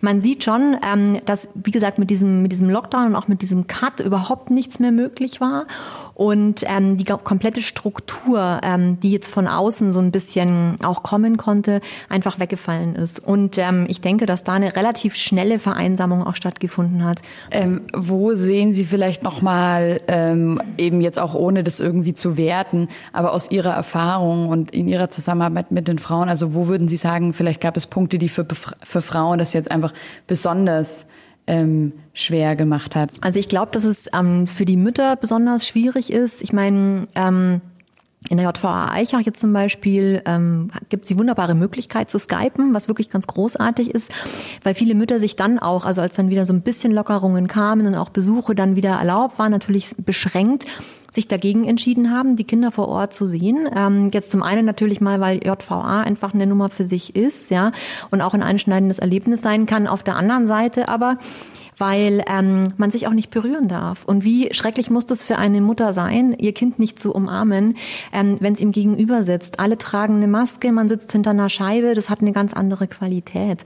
man 0.02 0.22
sieht 0.22 0.44
schon, 0.44 0.78
ähm, 0.86 1.20
dass, 1.26 1.48
wie 1.54 1.72
gesagt, 1.72 2.00
mit 2.00 2.10
diesem, 2.10 2.42
mit 2.42 2.52
diesem 2.52 2.70
Lockdown 2.70 3.08
und 3.08 3.16
auch 3.16 3.28
mit 3.28 3.42
diesem 3.42 3.68
Cut 3.68 4.00
überhaupt 4.00 4.52
nichts 4.52 4.80
mehr 4.80 4.92
möglich 4.92 5.42
war. 5.42 5.68
Und 6.16 6.64
ähm, 6.66 6.96
die 6.96 7.04
komplette 7.04 7.62
Struktur, 7.62 8.62
ähm, 8.64 9.00
die 9.02 9.12
jetzt 9.12 9.30
von 9.30 9.48
außen 9.48 9.92
so 9.92 10.00
ein 10.00 10.12
bisschen 10.12 10.78
auch 10.82 11.04
kommen 11.04 11.36
konnte, 11.36 11.82
einfach 12.08 12.40
weggefallen 12.40 12.96
ist. 12.96 13.20
Und 13.20 13.58
ähm, 13.58 13.86
ich 13.90 14.00
denke, 14.00 14.26
dass 14.26 14.46
da 14.46 14.54
eine 14.54 14.78
relativ 14.78 15.18
schnelle 15.18 15.60
Vereinsamung 15.60 16.26
auch 16.26 16.36
stattgefunden 16.36 17.04
hat. 17.04 17.22
Ähm, 17.52 17.82
wo 17.94 18.34
sehen 18.34 18.74
Sie 18.74 18.86
vielleicht 18.86 19.24
nochmal, 19.24 20.00
ähm, 20.08 20.62
eben 20.78 21.02
jetzt 21.02 21.20
auch 21.20 21.36
ohne 21.36 21.66
das 21.66 21.82
irgendwie 21.82 22.14
zu 22.14 22.38
werten, 22.38 22.88
aber 23.12 23.34
aus 23.34 23.52
Ihrer 23.52 23.74
Erfahrung 23.74 24.48
und 24.48 24.72
in 24.72 24.88
Ihrer 24.88 25.10
Zusammenarbeit 25.10 25.72
mit 25.72 25.90
den 25.90 26.00
Frauen, 26.00 26.30
also 26.30 26.54
wo 26.54 26.68
würden 26.68 26.88
Sie 26.88 26.98
sagen, 26.98 27.34
vielleicht 27.34 27.60
gab 27.60 27.76
es 27.76 27.88
Punkte, 27.88 28.20
die 28.20 28.30
für, 28.30 28.48
für 28.84 29.02
Frauen 29.02 29.38
das 29.38 29.52
jetzt 29.52 29.70
einfach 29.70 29.94
besonders 30.28 31.08
ähm, 31.48 31.94
schwer 32.14 32.56
gemacht 32.56 32.96
hat? 32.96 33.12
Also 33.22 33.40
ich 33.40 33.50
glaube, 33.50 33.72
dass 33.72 33.84
es 33.84 34.08
ähm, 34.14 34.48
für 34.48 34.66
die 34.66 34.78
Mütter 34.78 35.16
besonders 35.16 35.68
schwierig 35.68 36.12
ist. 36.12 36.42
Ich 36.42 36.54
meine, 36.54 37.08
ähm, 37.16 37.62
in 38.30 38.38
der 38.38 38.50
JVA 38.50 38.92
Eichach 38.92 39.22
jetzt 39.22 39.40
zum 39.40 39.54
Beispiel 39.54 40.22
ähm, 40.26 40.72
gibt 40.90 41.04
es 41.04 41.10
die 41.10 41.18
wunderbare 41.18 41.54
Möglichkeit 41.54 42.10
zu 42.10 42.18
skypen, 42.18 42.74
was 42.74 42.88
wirklich 42.88 43.10
ganz 43.10 43.28
großartig 43.28 43.92
ist, 43.92 44.12
weil 44.64 44.74
viele 44.74 44.96
Mütter 44.96 45.20
sich 45.20 45.36
dann 45.36 45.60
auch, 45.60 45.86
also 45.86 46.02
als 46.02 46.16
dann 46.16 46.32
wieder 46.32 46.46
so 46.46 46.54
ein 46.54 46.62
bisschen 46.62 46.92
Lockerungen 46.92 47.48
kamen 47.48 47.86
und 47.86 47.96
auch 47.96 48.10
Besuche 48.10 48.56
dann 48.56 48.76
wieder 48.76 48.98
erlaubt 48.98 49.38
waren, 49.38 49.52
natürlich 49.52 49.96
beschränkt, 49.98 50.66
sich 51.16 51.28
dagegen 51.28 51.66
entschieden 51.66 52.12
haben, 52.12 52.36
die 52.36 52.44
Kinder 52.44 52.72
vor 52.72 52.88
Ort 52.88 53.14
zu 53.14 53.28
sehen. 53.28 53.68
Ähm, 53.76 54.10
jetzt 54.14 54.32
zum 54.32 54.44
einen 54.44 54.66
natürlich 54.66 55.02
mal, 55.02 55.20
weil 55.20 55.40
JVA 55.46 56.02
einfach 56.02 56.34
eine 56.34 56.46
Nummer 56.46 56.70
für 56.70 56.86
sich 56.86 57.16
ist, 57.16 57.50
ja, 57.52 57.72
und 58.12 58.22
auch 58.22 58.34
ein 58.34 58.44
einschneidendes 58.44 59.00
Erlebnis 59.00 59.42
sein 59.42 59.66
kann. 59.66 59.88
Auf 59.88 60.04
der 60.04 60.16
anderen 60.16 60.48
Seite 60.48 60.88
aber 60.88 61.18
weil 61.78 62.24
ähm, 62.28 62.74
man 62.78 62.92
sich 62.92 63.08
auch 63.08 63.14
nicht 63.14 63.32
berühren 63.32 63.68
darf. 63.68 64.06
Und 64.06 64.24
wie 64.24 64.54
schrecklich 64.54 64.90
muss 64.90 65.06
das 65.06 65.24
für 65.24 65.38
eine 65.38 65.62
Mutter 65.62 65.94
sein, 65.94 66.34
ihr 66.38 66.54
Kind 66.54 66.80
nicht 66.80 67.00
zu 67.00 67.14
umarmen, 67.14 67.76
ähm, 68.14 68.38
wenn 68.40 68.54
es 68.54 68.62
ihm 68.62 68.72
gegenüber 68.72 69.24
sitzt. 69.24 69.60
Alle 69.60 69.78
tragen 69.78 70.16
eine 70.16 70.28
Maske, 70.28 70.72
man 70.72 70.90
sitzt 70.90 71.12
hinter 71.12 71.32
einer 71.32 71.50
Scheibe, 71.50 71.94
das 71.94 72.10
hat 72.10 72.22
eine 72.22 72.32
ganz 72.32 72.54
andere 72.54 72.88
Qualität. 72.88 73.64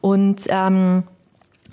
Und 0.00 0.46
ähm, 0.48 1.04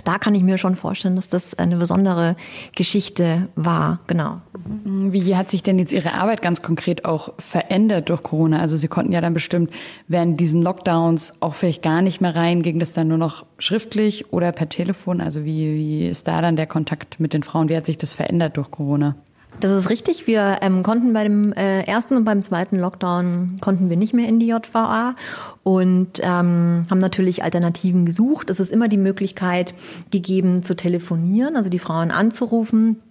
da 0.04 0.17
kann 0.17 0.36
ich 0.36 0.43
mir 0.43 0.58
schon 0.58 0.76
vorstellen, 0.76 1.15
dass 1.15 1.30
das 1.30 1.54
eine 1.58 1.78
besondere 1.78 2.36
Geschichte 2.76 3.50
war. 3.56 4.00
Genau. 4.08 4.41
Wie 4.65 5.36
hat 5.36 5.50
sich 5.50 5.63
denn 5.63 5.80
jetzt 5.80 5.93
Ihre 5.93 6.13
Arbeit 6.13 6.41
ganz 6.41 6.62
konkret 6.62 7.06
auch 7.06 7.34
verändert 7.39 8.10
durch 8.10 8.24
Corona? 8.24 8.60
Also 8.60 8.78
Sie 8.78 8.88
konnten 8.88 9.12
ja 9.12 9.21
dann 9.21 9.34
bestimmt 9.34 9.71
während 10.08 10.39
diesen 10.39 10.62
Lockdowns 10.62 11.34
auch 11.39 11.56
vielleicht 11.56 11.84
gar 11.84 12.02
nicht 12.02 12.21
mehr 12.21 12.36
rein. 12.36 12.62
Ging 12.62 12.80
das 12.80 12.93
dann 12.93 13.08
nur 13.08 13.17
noch 13.17 13.45
schriftlich 13.60 14.32
oder 14.34 14.52
per 14.52 14.69
Telefon? 14.69 15.21
Also 15.21 15.45
wie, 15.45 15.76
wie 15.76 16.08
ist 16.08 16.28
da 16.28 16.41
dann 16.41 16.56
der 16.56 16.67
Kontakt 16.67 17.19
mit 17.19 17.34
den 17.34 17.43
Frauen? 17.43 17.69
Wie 17.69 17.76
hat 17.76 17.86
sich 17.86 17.97
das 17.97 18.13
verändert 18.13 18.58
durch 18.58 18.71
Corona? 18.71 19.15
Das 19.60 19.71
ist 19.71 19.89
richtig. 19.89 20.28
Wir 20.28 20.60
ähm, 20.62 20.82
konnten 20.82 21.13
bei 21.13 21.24
dem 21.24 21.54
äh, 21.54 21.84
ersten 21.84 22.15
und 22.15 22.24
beim 22.24 22.41
zweiten 22.41 22.80
Lockdown 22.80 23.60
konnten 23.62 23.89
wir 23.89 23.97
nicht 23.97 24.13
mehr 24.13 24.28
in 24.28 24.39
die 24.39 24.47
JVA 24.47 25.15
und 25.63 26.19
ähm, 26.21 26.86
haben 26.89 27.00
natürlich 27.00 27.43
Alternativen 27.43 28.06
gesucht. 28.06 28.50
Es 28.50 28.60
ist 28.60 28.71
immer 28.71 28.88
die 28.88 28.97
Möglichkeit 28.97 29.76
gegeben 30.10 30.63
zu 30.63 30.76
telefonieren, 30.76 31.56
also 31.56 31.69
die 31.69 31.80
Frauen 31.80 32.12
anzurufen. 32.12 33.02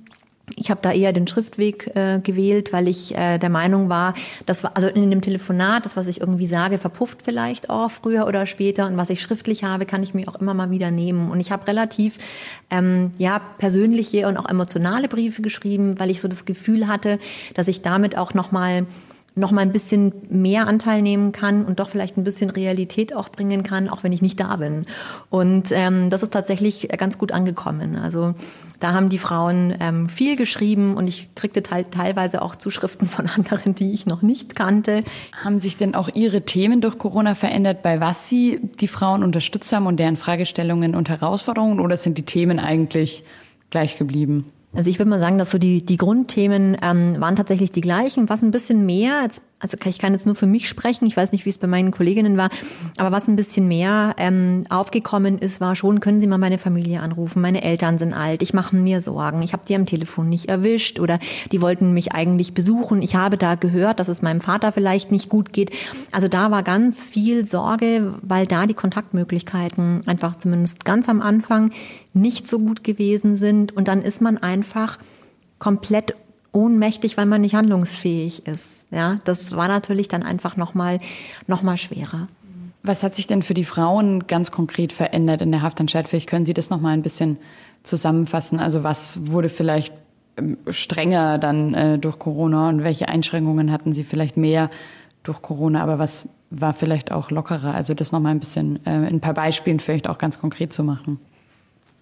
Ich 0.57 0.71
habe 0.71 0.81
da 0.83 0.93
eher 0.93 1.13
den 1.13 1.27
Schriftweg 1.27 1.91
äh, 1.95 2.21
gewählt, 2.21 2.73
weil 2.73 2.89
ich 2.89 3.17
äh, 3.17 3.39
der 3.39 3.51
Meinung 3.51 3.89
war, 3.89 4.15
dass 4.47 4.65
also 4.65 4.89
in 4.89 5.11
dem 5.11 5.21
Telefonat, 5.21 5.85
das 5.85 5.97
was 5.97 6.07
ich 6.07 6.21
irgendwie 6.21 6.47
sage, 6.47 6.79
verpufft 6.79 7.23
vielleicht 7.23 7.71
auch 7.71 7.91
früher 7.91 8.27
oder 8.27 8.47
später 8.47 8.87
und 8.87 8.97
was 8.97 9.11
ich 9.11 9.21
schriftlich 9.21 9.65
habe, 9.65 9.87
kann 9.87 10.03
ich 10.03 10.15
mir 10.15 10.29
auch 10.29 10.37
immer 10.37 10.55
mal 10.55 10.71
wieder 10.71 10.91
nehmen. 10.91 11.31
Und 11.31 11.41
ich 11.41 11.53
habe 11.53 11.67
relativ 11.67 12.19
ähm, 12.71 13.13
ja 13.19 13.41
persönliche 13.59 14.27
und 14.29 14.37
auch 14.37 14.49
emotionale 14.49 15.09
Briefe 15.09 15.43
geschrieben, 15.43 15.99
weil 15.99 16.11
ich 16.11 16.21
so 16.21 16.29
das 16.29 16.45
Gefühl 16.45 16.89
hatte, 16.89 17.19
dass 17.55 17.69
ich 17.69 17.83
damit 17.83 18.17
auch 18.17 18.35
noch 18.35 18.53
mal 18.53 18.87
noch 19.35 19.51
mal 19.51 19.63
ein 19.63 19.73
bisschen 19.73 20.13
mehr 20.29 20.67
Anteil 20.67 21.03
nehmen 21.03 21.33
kann 21.33 21.65
und 21.65 21.81
doch 21.81 21.89
vielleicht 21.89 22.17
ein 22.17 22.25
bisschen 22.25 22.51
Realität 22.51 23.15
auch 23.15 23.29
bringen 23.29 23.63
kann, 23.63 23.89
auch 23.89 24.03
wenn 24.03 24.13
ich 24.13 24.23
nicht 24.23 24.41
da 24.41 24.57
bin. 24.57 24.83
Und 25.29 25.71
ähm, 25.73 26.11
das 26.11 26.23
ist 26.23 26.33
tatsächlich 26.33 26.89
ganz 26.99 27.19
gut 27.19 27.33
angekommen. 27.33 27.97
Also 27.97 28.35
da 28.81 28.93
haben 28.93 29.09
die 29.09 29.19
Frauen 29.19 29.75
ähm, 29.81 30.09
viel 30.09 30.37
geschrieben 30.37 30.97
und 30.97 31.07
ich 31.07 31.35
kriegte 31.35 31.63
te 31.63 31.85
teilweise 31.91 32.43
auch 32.43 32.57
Zuschriften 32.57 33.07
von 33.07 33.29
anderen, 33.37 33.75
die 33.75 33.93
ich 33.93 34.07
noch 34.07 34.23
nicht 34.23 34.57
kannte. 34.57 35.05
Haben 35.45 35.61
sich 35.61 35.77
denn 35.77 35.95
auch 35.95 36.09
Ihre 36.15 36.43
Themen 36.43 36.81
durch 36.81 36.99
Corona 36.99 37.35
verändert, 37.35 37.83
bei 37.83 38.01
was 38.01 38.29
Sie 38.29 38.61
die 38.81 38.89
Frauen 38.89 39.23
unterstützt 39.23 39.73
haben 39.73 39.87
und 39.87 39.99
deren 39.99 40.17
Fragestellungen 40.17 40.95
und 40.95 41.09
Herausforderungen 41.09 41.81
oder 41.81 41.97
sind 41.97 42.19
die 42.19 42.25
Themen 42.25 42.59
eigentlich 42.59 43.25
gleich 43.71 43.97
geblieben? 43.97 44.47
Also 44.73 44.89
ich 44.89 44.99
würde 44.99 45.11
mal 45.11 45.21
sagen, 45.21 45.39
dass 45.39 45.51
so 45.51 45.59
die, 45.59 45.85
die 45.85 45.97
Grundthemen 45.97 46.77
ähm, 46.83 47.21
waren 47.21 47.37
tatsächlich 47.37 47.73
die 47.73 47.81
gleichen. 47.81 48.29
Was 48.29 48.43
ein 48.43 48.53
bisschen 48.53 48.87
mehr, 48.87 49.21
als, 49.21 49.43
also 49.61 49.77
ich 49.85 49.99
kann 49.99 50.13
jetzt 50.13 50.27
nur 50.27 50.35
für 50.35 50.47
mich 50.47 50.69
sprechen, 50.69 51.07
ich 51.07 51.17
weiß 51.17 51.33
nicht, 51.33 51.45
wie 51.45 51.51
es 51.51 51.59
bei 51.59 51.67
meinen 51.67 51.91
Kolleginnen 51.91 52.37
war, 52.37 52.51
aber 52.97 53.13
was 53.13 53.29
ein 53.29 53.37
bisschen 53.37 53.69
mehr 53.69 54.15
ähm, 54.17 54.65
aufgekommen 54.71 55.39
ist, 55.39 55.61
war 55.61 55.77
schon, 55.77 56.01
können 56.01 56.21
Sie 56.21 56.27
mal 56.27 56.39
meine 56.39 56.59
Familie 56.59 57.01
anrufen, 57.01 57.43
meine 57.43 57.63
Eltern 57.63 57.99
sind 57.99 58.15
alt, 58.15 58.43
ich 58.43 58.55
mache 58.55 58.75
mir 58.75 59.01
Sorgen, 59.01 59.43
ich 59.43 59.53
habe 59.53 59.63
die 59.69 59.77
am 59.77 59.87
Telefon 59.87 60.29
nicht 60.29 60.49
erwischt 60.49 60.99
oder 60.99 61.19
die 61.53 61.61
wollten 61.61 61.93
mich 61.93 62.13
eigentlich 62.13 62.55
besuchen, 62.55 63.03
ich 63.03 63.15
habe 63.15 63.37
da 63.37 63.55
gehört, 63.55 64.01
dass 64.01 64.09
es 64.09 64.23
meinem 64.23 64.41
Vater 64.41 64.73
vielleicht 64.73 65.13
nicht 65.13 65.29
gut 65.29 65.53
geht. 65.53 65.71
Also 66.11 66.29
da 66.29 66.51
war 66.51 66.63
ganz 66.63 67.05
viel 67.05 67.45
Sorge, 67.45 68.15
weil 68.23 68.47
da 68.47 68.67
die 68.67 68.75
Kontaktmöglichkeiten 68.75 70.01
einfach 70.07 70.37
zumindest 70.37 70.85
ganz 70.85 71.09
am 71.09 71.21
Anfang 71.21 71.71
nicht 72.15 72.49
so 72.49 72.59
gut 72.59 72.83
gewesen 72.83 73.37
sind. 73.37 73.77
Und 73.77 73.89
dann 73.89 74.03
ist 74.03 74.21
man 74.21 74.39
einfach 74.39 74.99
komplett 75.59 76.15
ohnmächtig, 76.53 77.17
weil 77.17 77.27
man 77.27 77.41
nicht 77.41 77.55
handlungsfähig 77.55 78.47
ist. 78.47 78.85
Ja, 78.91 79.17
das 79.25 79.53
war 79.53 79.69
natürlich 79.69 80.09
dann 80.09 80.23
einfach 80.23 80.57
noch 80.57 80.75
mal, 80.75 81.01
noch 81.47 81.63
mal 81.63 81.77
schwerer. 81.77 82.29
Was 82.83 83.03
hat 83.03 83.15
sich 83.15 83.27
denn 83.27 83.43
für 83.43 83.55
die 83.55 83.65
Frauen 83.65 84.27
ganz 84.27 84.51
konkret 84.51 84.93
verändert 84.93 85.43
in 85.43 85.51
der 85.51 85.63
Haftanstalt? 85.63 86.09
Vielleicht 86.09 86.29
können 86.29 86.47
Sie 86.47 86.55
das 86.55 86.71
noch 86.71 86.81
mal 86.81 86.91
ein 86.91 87.03
bisschen 87.03 87.37
zusammenfassen. 87.83 88.59
Also 88.59 88.83
was 88.83 89.19
wurde 89.31 89.49
vielleicht 89.49 89.93
ähm, 90.37 90.57
strenger 90.69 91.39
dann 91.39 91.75
äh, 91.75 91.99
durch 91.99 92.19
Corona 92.19 92.69
und 92.69 92.83
welche 92.83 93.09
Einschränkungen 93.09 93.71
hatten 93.71 93.93
Sie 93.93 94.05
vielleicht 94.05 94.37
mehr 94.37 94.71
durch 95.23 95.43
Corona? 95.43 95.83
Aber 95.83 95.99
was 95.99 96.29
war 96.51 96.73
vielleicht 96.73 97.13
auch 97.13 97.31
lockerer? 97.31 97.75
Also 97.75 97.95
das 97.95 98.13
noch 98.13 98.21
mal 98.21 98.31
ein 98.31 98.41
bisschen 98.41 98.85
äh, 98.87 98.97
in 98.97 99.17
ein 99.17 99.21
paar 99.21 99.35
Beispielen 99.35 99.79
vielleicht 99.79 100.09
auch 100.09 100.19
ganz 100.19 100.41
konkret 100.41 100.73
zu 100.73 100.83
machen. 100.83 101.21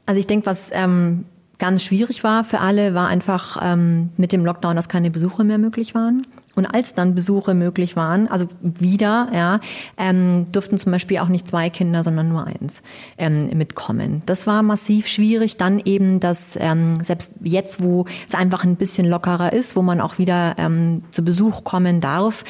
Also 0.06 0.20
ich 0.20 0.26
denke, 0.26 0.46
was 0.46 0.70
ähm, 0.72 1.26
ganz 1.58 1.84
schwierig 1.84 2.24
war 2.24 2.44
für 2.44 2.60
alle, 2.60 2.94
war 2.94 3.08
einfach 3.08 3.58
ähm, 3.60 4.10
mit 4.16 4.32
dem 4.32 4.44
Lockdown, 4.44 4.76
dass 4.76 4.88
keine 4.88 5.10
Besuche 5.10 5.44
mehr 5.44 5.58
möglich 5.58 5.94
waren. 5.94 6.26
Und 6.58 6.66
als 6.66 6.92
dann 6.92 7.14
Besuche 7.14 7.54
möglich 7.54 7.94
waren, 7.94 8.26
also 8.26 8.46
wieder, 8.60 9.28
ja, 9.32 9.60
ähm, 9.96 10.46
durften 10.50 10.76
zum 10.76 10.90
Beispiel 10.90 11.18
auch 11.18 11.28
nicht 11.28 11.46
zwei 11.46 11.70
Kinder, 11.70 12.02
sondern 12.02 12.30
nur 12.30 12.48
eins 12.48 12.82
ähm, 13.16 13.56
mitkommen. 13.56 14.22
Das 14.26 14.48
war 14.48 14.64
massiv 14.64 15.06
schwierig. 15.06 15.56
Dann 15.56 15.78
eben, 15.78 16.18
dass 16.18 16.58
ähm, 16.60 16.98
selbst 17.04 17.34
jetzt, 17.44 17.80
wo 17.80 18.06
es 18.26 18.34
einfach 18.34 18.64
ein 18.64 18.74
bisschen 18.74 19.06
lockerer 19.06 19.52
ist, 19.52 19.76
wo 19.76 19.82
man 19.82 20.00
auch 20.00 20.18
wieder 20.18 20.56
ähm, 20.58 21.04
zu 21.12 21.22
Besuch 21.22 21.62
kommen 21.62 22.00
darf, 22.00 22.42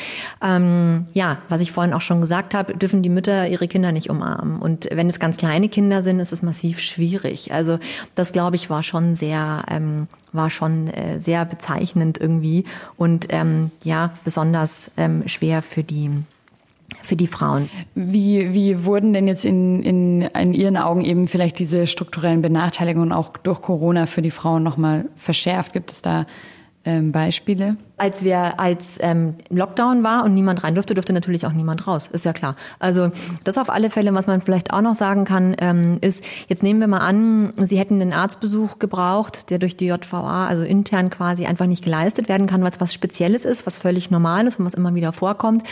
ähm, 0.43 1.05
ja, 1.13 1.37
was 1.51 1.61
ich 1.61 1.71
vorhin 1.71 1.93
auch 1.93 2.01
schon 2.01 2.23
gesagt 2.23 2.55
habe, 2.55 2.79
dürfen 2.79 3.03
die 3.03 3.11
Mütter 3.11 3.47
ihre 3.47 3.69
Kinder 3.69 3.93
nicht 3.93 4.09
umarmen. 4.09 4.59
Und 4.59 4.89
wenn 4.91 5.09
es 5.09 5.21
ganz 5.21 5.37
kleine 5.37 5.69
Kinder 5.69 6.01
sind, 6.01 6.19
ist 6.19 6.33
es 6.33 6.41
massiv 6.41 6.81
schwierig. 6.81 7.53
Also 7.53 7.79
das, 8.15 8.33
glaube 8.33 8.57
ich, 8.57 8.71
war 8.71 8.83
schon 8.83 9.15
sehr, 9.15 9.65
ähm, 9.71 10.07
war 10.33 10.49
schon 10.49 10.89
äh, 10.89 11.19
sehr 11.19 11.45
bezeichnend 11.45 12.19
irgendwie 12.19 12.65
und 12.97 13.27
ähm, 13.31 13.71
ja, 13.85 13.98
besonders 14.25 14.91
ähm, 14.97 15.27
schwer 15.27 15.63
für 15.63 15.83
die 15.83 16.11
für 17.03 17.17
die 17.17 17.27
Frauen. 17.27 17.69
Wie, 17.95 18.55
wie 18.55 18.85
wurden 18.85 19.13
denn 19.13 19.29
jetzt 19.29 19.45
in, 19.45 19.83
in, 19.83 20.23
in 20.23 20.55
Ihren 20.55 20.79
Augen 20.79 21.03
eben 21.03 21.29
vielleicht 21.29 21.59
diese 21.59 21.87
strukturellen 21.87 22.41
Benachteiligungen 22.41 23.13
auch 23.13 23.37
durch 23.37 23.61
Corona 23.61 24.07
für 24.07 24.23
die 24.23 24.31
Frauen 24.31 24.63
nochmal 24.63 25.05
verschärft? 25.17 25.75
Gibt 25.75 25.91
es 25.91 26.01
da 26.01 26.27
ähm, 26.85 27.13
Beispiele? 27.13 27.77
Als 27.97 28.23
wir 28.23 28.61
als 28.61 28.99
ähm, 29.01 29.35
Lockdown 29.51 30.05
war 30.05 30.25
und 30.25 30.33
niemand 30.33 30.63
rein 30.63 30.75
durfte, 30.75 30.95
durfte 30.95 31.13
natürlich 31.13 31.45
auch 31.45 31.53
niemand 31.53 31.87
raus. 31.87 32.09
Ist 32.13 32.25
ja 32.25 32.33
klar. 32.33 32.55
Also 32.79 33.11
das 33.45 33.59
auf 33.59 33.71
alle 33.71 33.91
Fälle, 33.91 34.15
was 34.15 34.27
man 34.27 34.41
vielleicht 34.41 34.73
auch 34.73 34.81
noch 34.81 34.95
sagen 34.95 35.25
kann, 35.25 35.57
ähm, 35.59 35.99
ist, 36.01 36.25
jetzt 36.47 36.63
nehmen 36.63 36.81
wir 36.81 36.87
mal 36.87 37.01
an, 37.01 37.53
Sie 37.59 37.79
hätten 37.79 38.01
einen 38.01 38.13
Arztbesuch 38.13 38.79
gebraucht, 38.79 39.51
der 39.51 39.59
durch 39.59 39.77
die 39.77 39.87
JVA, 39.87 40.47
also 40.47 40.63
intern 40.63 41.11
quasi 41.11 41.47
einfach 41.47 41.67
nicht 41.67 41.85
geleistet 41.85 42.29
werden 42.29 42.47
kann, 42.47 42.63
weil 42.63 42.71
es 42.71 42.81
was 42.81 42.95
Spezielles 42.95 43.45
ist, 43.45 43.67
was 43.67 43.79
völlig 43.79 44.11
normal 44.11 44.47
ist 44.47 44.61
und 44.61 44.65
was 44.65 44.75
immer 44.75 44.95
wieder 44.95 45.13
vorkommt. 45.13 45.65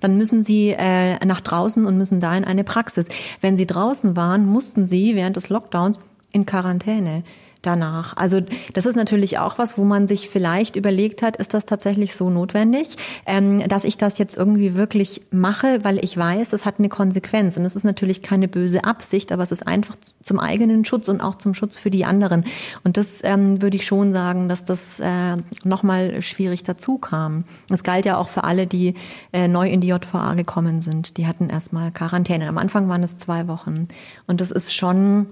Dann 0.00 0.16
müssen 0.16 0.42
Sie 0.42 0.70
äh, 0.70 1.24
nach 1.26 1.40
draußen 1.40 1.84
und 1.84 1.98
müssen 1.98 2.20
da 2.20 2.36
in 2.36 2.44
eine 2.44 2.62
Praxis. 2.64 3.06
Wenn 3.40 3.56
Sie 3.56 3.66
draußen 3.66 4.16
waren, 4.16 4.46
mussten 4.46 4.86
Sie 4.86 5.16
während 5.16 5.36
des 5.36 5.48
Lockdowns 5.48 5.98
in 6.30 6.46
Quarantäne 6.46 7.24
danach. 7.66 8.16
Also 8.16 8.40
das 8.72 8.86
ist 8.86 8.96
natürlich 8.96 9.38
auch 9.38 9.58
was, 9.58 9.78
wo 9.78 9.84
man 9.84 10.06
sich 10.06 10.28
vielleicht 10.28 10.76
überlegt 10.76 11.22
hat, 11.22 11.36
ist 11.36 11.54
das 11.54 11.66
tatsächlich 11.66 12.14
so 12.14 12.30
notwendig, 12.30 12.96
ähm, 13.26 13.66
dass 13.68 13.84
ich 13.84 13.96
das 13.96 14.18
jetzt 14.18 14.36
irgendwie 14.36 14.74
wirklich 14.74 15.22
mache, 15.30 15.84
weil 15.84 16.02
ich 16.04 16.16
weiß, 16.16 16.52
es 16.52 16.64
hat 16.64 16.78
eine 16.78 16.88
Konsequenz. 16.88 17.56
Und 17.56 17.64
es 17.64 17.76
ist 17.76 17.84
natürlich 17.84 18.22
keine 18.22 18.48
böse 18.48 18.84
Absicht, 18.84 19.32
aber 19.32 19.42
es 19.42 19.52
ist 19.52 19.66
einfach 19.66 19.96
zum 20.22 20.38
eigenen 20.38 20.84
Schutz 20.84 21.08
und 21.08 21.20
auch 21.20 21.36
zum 21.36 21.54
Schutz 21.54 21.78
für 21.78 21.90
die 21.90 22.04
anderen. 22.04 22.44
Und 22.84 22.96
das 22.96 23.20
ähm, 23.24 23.62
würde 23.62 23.76
ich 23.76 23.86
schon 23.86 24.12
sagen, 24.12 24.48
dass 24.48 24.64
das 24.64 25.00
äh, 25.00 25.36
nochmal 25.64 26.22
schwierig 26.22 26.62
dazu 26.62 26.98
kam. 26.98 27.44
Es 27.70 27.82
galt 27.82 28.06
ja 28.06 28.16
auch 28.16 28.28
für 28.28 28.44
alle, 28.44 28.66
die 28.66 28.94
äh, 29.32 29.48
neu 29.48 29.68
in 29.68 29.80
die 29.80 29.88
JVA 29.88 30.34
gekommen 30.34 30.80
sind. 30.80 31.16
Die 31.16 31.26
hatten 31.26 31.48
erstmal 31.50 31.90
Quarantäne. 31.90 32.48
Am 32.48 32.58
Anfang 32.58 32.88
waren 32.88 33.02
es 33.02 33.16
zwei 33.16 33.48
Wochen. 33.48 33.88
Und 34.26 34.40
das 34.40 34.50
ist 34.50 34.74
schon 34.74 35.26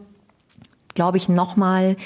glaube 0.95 1.17
ich, 1.17 1.29
nochmal 1.29 1.97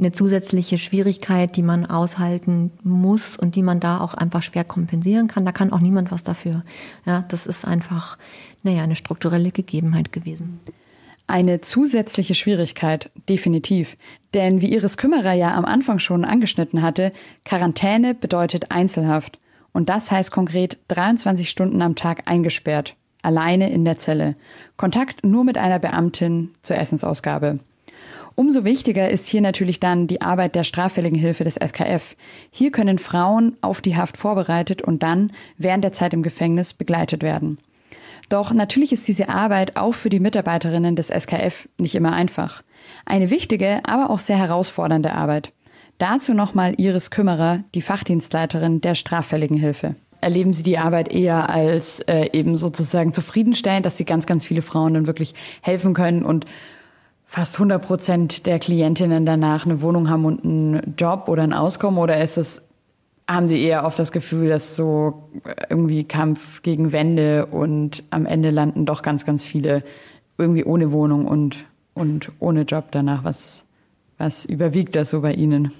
eine 0.00 0.12
zusätzliche 0.12 0.78
Schwierigkeit, 0.78 1.56
die 1.56 1.62
man 1.62 1.86
aushalten 1.86 2.72
muss 2.82 3.36
und 3.36 3.54
die 3.54 3.62
man 3.62 3.80
da 3.80 4.00
auch 4.00 4.14
einfach 4.14 4.42
schwer 4.42 4.64
kompensieren 4.64 5.28
kann. 5.28 5.44
Da 5.44 5.52
kann 5.52 5.72
auch 5.72 5.80
niemand 5.80 6.10
was 6.10 6.22
dafür. 6.22 6.64
Ja, 7.04 7.24
das 7.28 7.46
ist 7.46 7.66
einfach, 7.66 8.18
naja, 8.62 8.82
eine 8.82 8.96
strukturelle 8.96 9.52
Gegebenheit 9.52 10.10
gewesen. 10.10 10.60
Eine 11.26 11.60
zusätzliche 11.60 12.34
Schwierigkeit, 12.34 13.10
definitiv. 13.28 13.96
Denn 14.34 14.60
wie 14.60 14.72
Iris 14.72 14.96
Kümmerer 14.96 15.32
ja 15.32 15.54
am 15.54 15.64
Anfang 15.64 16.00
schon 16.00 16.24
angeschnitten 16.24 16.82
hatte, 16.82 17.12
Quarantäne 17.44 18.14
bedeutet 18.14 18.72
Einzelhaft. 18.72 19.38
Und 19.72 19.88
das 19.88 20.10
heißt 20.10 20.32
konkret 20.32 20.78
23 20.88 21.48
Stunden 21.48 21.80
am 21.82 21.94
Tag 21.94 22.22
eingesperrt. 22.26 22.96
Alleine 23.22 23.70
in 23.70 23.84
der 23.84 23.98
Zelle. 23.98 24.34
Kontakt 24.76 25.24
nur 25.24 25.44
mit 25.44 25.58
einer 25.58 25.78
Beamtin 25.78 26.50
zur 26.62 26.76
Essensausgabe. 26.78 27.60
Umso 28.34 28.64
wichtiger 28.64 29.10
ist 29.10 29.26
hier 29.26 29.40
natürlich 29.40 29.80
dann 29.80 30.06
die 30.06 30.22
Arbeit 30.22 30.54
der 30.54 30.64
straffälligen 30.64 31.18
Hilfe 31.18 31.44
des 31.44 31.56
SKF. 31.56 32.16
Hier 32.50 32.70
können 32.70 32.98
Frauen 32.98 33.56
auf 33.60 33.80
die 33.80 33.96
Haft 33.96 34.16
vorbereitet 34.16 34.82
und 34.82 35.02
dann 35.02 35.32
während 35.58 35.84
der 35.84 35.92
Zeit 35.92 36.14
im 36.14 36.22
Gefängnis 36.22 36.72
begleitet 36.72 37.22
werden. 37.22 37.58
Doch 38.28 38.52
natürlich 38.52 38.92
ist 38.92 39.08
diese 39.08 39.28
Arbeit 39.28 39.76
auch 39.76 39.92
für 39.92 40.08
die 40.08 40.20
Mitarbeiterinnen 40.20 40.94
des 40.94 41.08
SKF 41.08 41.68
nicht 41.78 41.96
immer 41.96 42.12
einfach. 42.12 42.62
Eine 43.04 43.30
wichtige, 43.30 43.80
aber 43.84 44.10
auch 44.10 44.20
sehr 44.20 44.38
herausfordernde 44.38 45.12
Arbeit. 45.12 45.52
Dazu 45.98 46.32
nochmal 46.32 46.74
Iris 46.78 47.10
Kümmerer, 47.10 47.64
die 47.74 47.82
Fachdienstleiterin 47.82 48.80
der 48.80 48.94
straffälligen 48.94 49.56
Hilfe. 49.56 49.96
Erleben 50.22 50.54
Sie 50.54 50.62
die 50.62 50.78
Arbeit 50.78 51.12
eher 51.12 51.50
als 51.50 52.00
äh, 52.00 52.28
eben 52.32 52.56
sozusagen 52.56 53.12
zufriedenstellend, 53.12 53.84
dass 53.84 53.96
Sie 53.96 54.04
ganz, 54.04 54.26
ganz 54.26 54.44
viele 54.44 54.62
Frauen 54.62 54.94
dann 54.94 55.06
wirklich 55.06 55.34
helfen 55.60 55.92
können 55.92 56.24
und 56.24 56.46
fast 57.30 57.54
100 57.54 57.80
Prozent 57.80 58.46
der 58.46 58.58
Klientinnen 58.58 59.24
danach 59.24 59.64
eine 59.64 59.82
Wohnung 59.82 60.10
haben 60.10 60.24
und 60.24 60.44
einen 60.44 60.94
Job 60.98 61.28
oder 61.28 61.44
ein 61.44 61.52
Auskommen? 61.52 62.00
Oder 62.00 62.20
ist 62.20 62.36
es, 62.36 62.62
haben 63.28 63.46
Sie 63.46 63.62
eher 63.62 63.84
oft 63.84 64.00
das 64.00 64.10
Gefühl, 64.10 64.48
dass 64.48 64.74
so 64.74 65.30
irgendwie 65.68 66.02
Kampf 66.02 66.62
gegen 66.62 66.90
Wände 66.90 67.46
und 67.46 68.02
am 68.10 68.26
Ende 68.26 68.50
landen 68.50 68.84
doch 68.84 69.02
ganz, 69.02 69.24
ganz 69.24 69.44
viele 69.44 69.84
irgendwie 70.38 70.64
ohne 70.64 70.90
Wohnung 70.90 71.28
und, 71.28 71.58
und 71.94 72.32
ohne 72.40 72.62
Job 72.62 72.86
danach? 72.90 73.22
Was, 73.22 73.64
was 74.18 74.44
überwiegt 74.44 74.96
das 74.96 75.10
so 75.10 75.20
bei 75.20 75.32
Ihnen? 75.32 75.72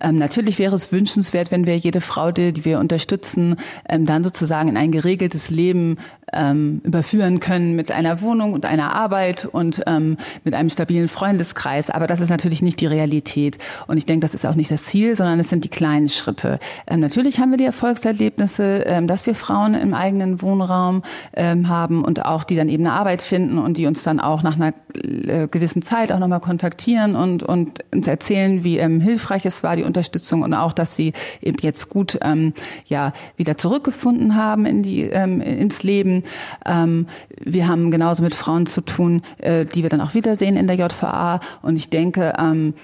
Ähm, 0.00 0.18
natürlich 0.18 0.58
wäre 0.60 0.76
es 0.76 0.92
wünschenswert, 0.92 1.50
wenn 1.50 1.66
wir 1.66 1.76
jede 1.76 2.00
Frau, 2.00 2.30
die, 2.30 2.52
die 2.52 2.64
wir 2.64 2.78
unterstützen, 2.78 3.56
ähm, 3.88 4.06
dann 4.06 4.22
sozusagen 4.22 4.68
in 4.68 4.76
ein 4.76 4.92
geregeltes 4.92 5.50
Leben 5.50 5.98
ähm, 6.34 6.80
überführen 6.84 7.40
können 7.40 7.76
mit 7.76 7.90
einer 7.90 8.20
Wohnung 8.20 8.52
und 8.52 8.64
einer 8.64 8.94
Arbeit 8.94 9.44
und 9.44 9.82
ähm, 9.86 10.16
mit 10.44 10.54
einem 10.54 10.70
stabilen 10.70 11.08
Freundeskreis. 11.08 11.90
Aber 11.90 12.06
das 12.06 12.20
ist 12.20 12.30
natürlich 12.30 12.62
nicht 12.62 12.80
die 12.80 12.86
Realität. 12.86 13.58
Und 13.86 13.96
ich 13.96 14.06
denke, 14.06 14.24
das 14.24 14.34
ist 14.34 14.46
auch 14.46 14.54
nicht 14.54 14.70
das 14.70 14.84
Ziel, 14.84 15.16
sondern 15.16 15.38
es 15.40 15.48
sind 15.48 15.64
die 15.64 15.68
kleinen 15.68 16.08
Schritte. 16.08 16.58
Ähm, 16.86 17.00
natürlich 17.00 17.38
haben 17.38 17.50
wir 17.50 17.58
die 17.58 17.64
Erfolgserlebnisse, 17.64 18.84
ähm, 18.86 19.06
dass 19.06 19.26
wir 19.26 19.34
Frauen 19.34 19.74
im 19.74 19.94
eigenen 19.94 20.42
Wohnraum 20.42 21.02
ähm, 21.34 21.68
haben 21.68 22.04
und 22.04 22.24
auch 22.24 22.44
die 22.44 22.56
dann 22.56 22.68
eben 22.68 22.86
eine 22.86 22.94
Arbeit 22.94 23.22
finden 23.22 23.58
und 23.58 23.76
die 23.76 23.86
uns 23.86 24.02
dann 24.02 24.20
auch 24.20 24.42
nach 24.42 24.56
einer 24.56 24.74
äh, 24.94 25.48
gewissen 25.48 25.82
Zeit 25.82 26.12
auch 26.12 26.18
nochmal 26.18 26.40
kontaktieren 26.40 27.16
und, 27.16 27.42
und 27.42 27.80
uns 27.92 28.06
erzählen, 28.06 28.64
wie 28.64 28.78
ähm, 28.78 29.00
hilfreich 29.00 29.44
es 29.46 29.62
war, 29.62 29.76
die 29.76 29.82
Unterstützung 29.82 30.42
und 30.42 30.54
auch, 30.54 30.72
dass 30.72 30.96
sie 30.96 31.12
eben 31.40 31.56
jetzt 31.60 31.88
gut 31.88 32.18
ähm, 32.22 32.52
ja 32.86 33.12
wieder 33.36 33.56
zurückgefunden 33.56 34.36
haben 34.36 34.66
in 34.66 34.82
die 34.82 35.02
ähm, 35.02 35.40
ins 35.40 35.82
Leben. 35.82 36.22
Ähm, 36.64 37.06
wir 37.40 37.68
haben 37.68 37.90
genauso 37.90 38.22
mit 38.22 38.34
Frauen 38.34 38.66
zu 38.66 38.80
tun, 38.80 39.22
äh, 39.38 39.64
die 39.64 39.82
wir 39.82 39.90
dann 39.90 40.00
auch 40.00 40.14
wiedersehen 40.14 40.56
in 40.56 40.66
der 40.66 40.76
JVA. 40.76 41.40
Und 41.62 41.76
ich 41.76 41.90
denke, 41.90 42.34
ähm, 42.38 42.74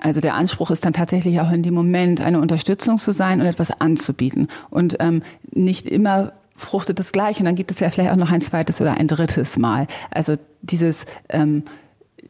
also 0.00 0.20
der 0.20 0.34
Anspruch 0.34 0.70
ist 0.70 0.84
dann 0.84 0.92
tatsächlich 0.92 1.40
auch 1.40 1.50
in 1.50 1.62
dem 1.62 1.74
Moment 1.74 2.20
eine 2.20 2.40
Unterstützung 2.40 2.98
zu 2.98 3.12
sein 3.12 3.40
und 3.40 3.46
etwas 3.46 3.70
anzubieten 3.80 4.48
und 4.70 4.96
ähm, 5.00 5.22
nicht 5.52 5.88
immer 5.88 6.32
fruchtet 6.56 6.98
das 6.98 7.12
gleich 7.12 7.38
und 7.38 7.44
dann 7.44 7.54
gibt 7.54 7.70
es 7.70 7.80
ja 7.80 7.90
vielleicht 7.90 8.10
auch 8.10 8.16
noch 8.16 8.30
ein 8.30 8.40
zweites 8.40 8.80
oder 8.80 8.94
ein 8.94 9.08
drittes 9.08 9.58
Mal. 9.58 9.86
Also 10.10 10.36
dieses 10.62 11.04
ähm, 11.28 11.64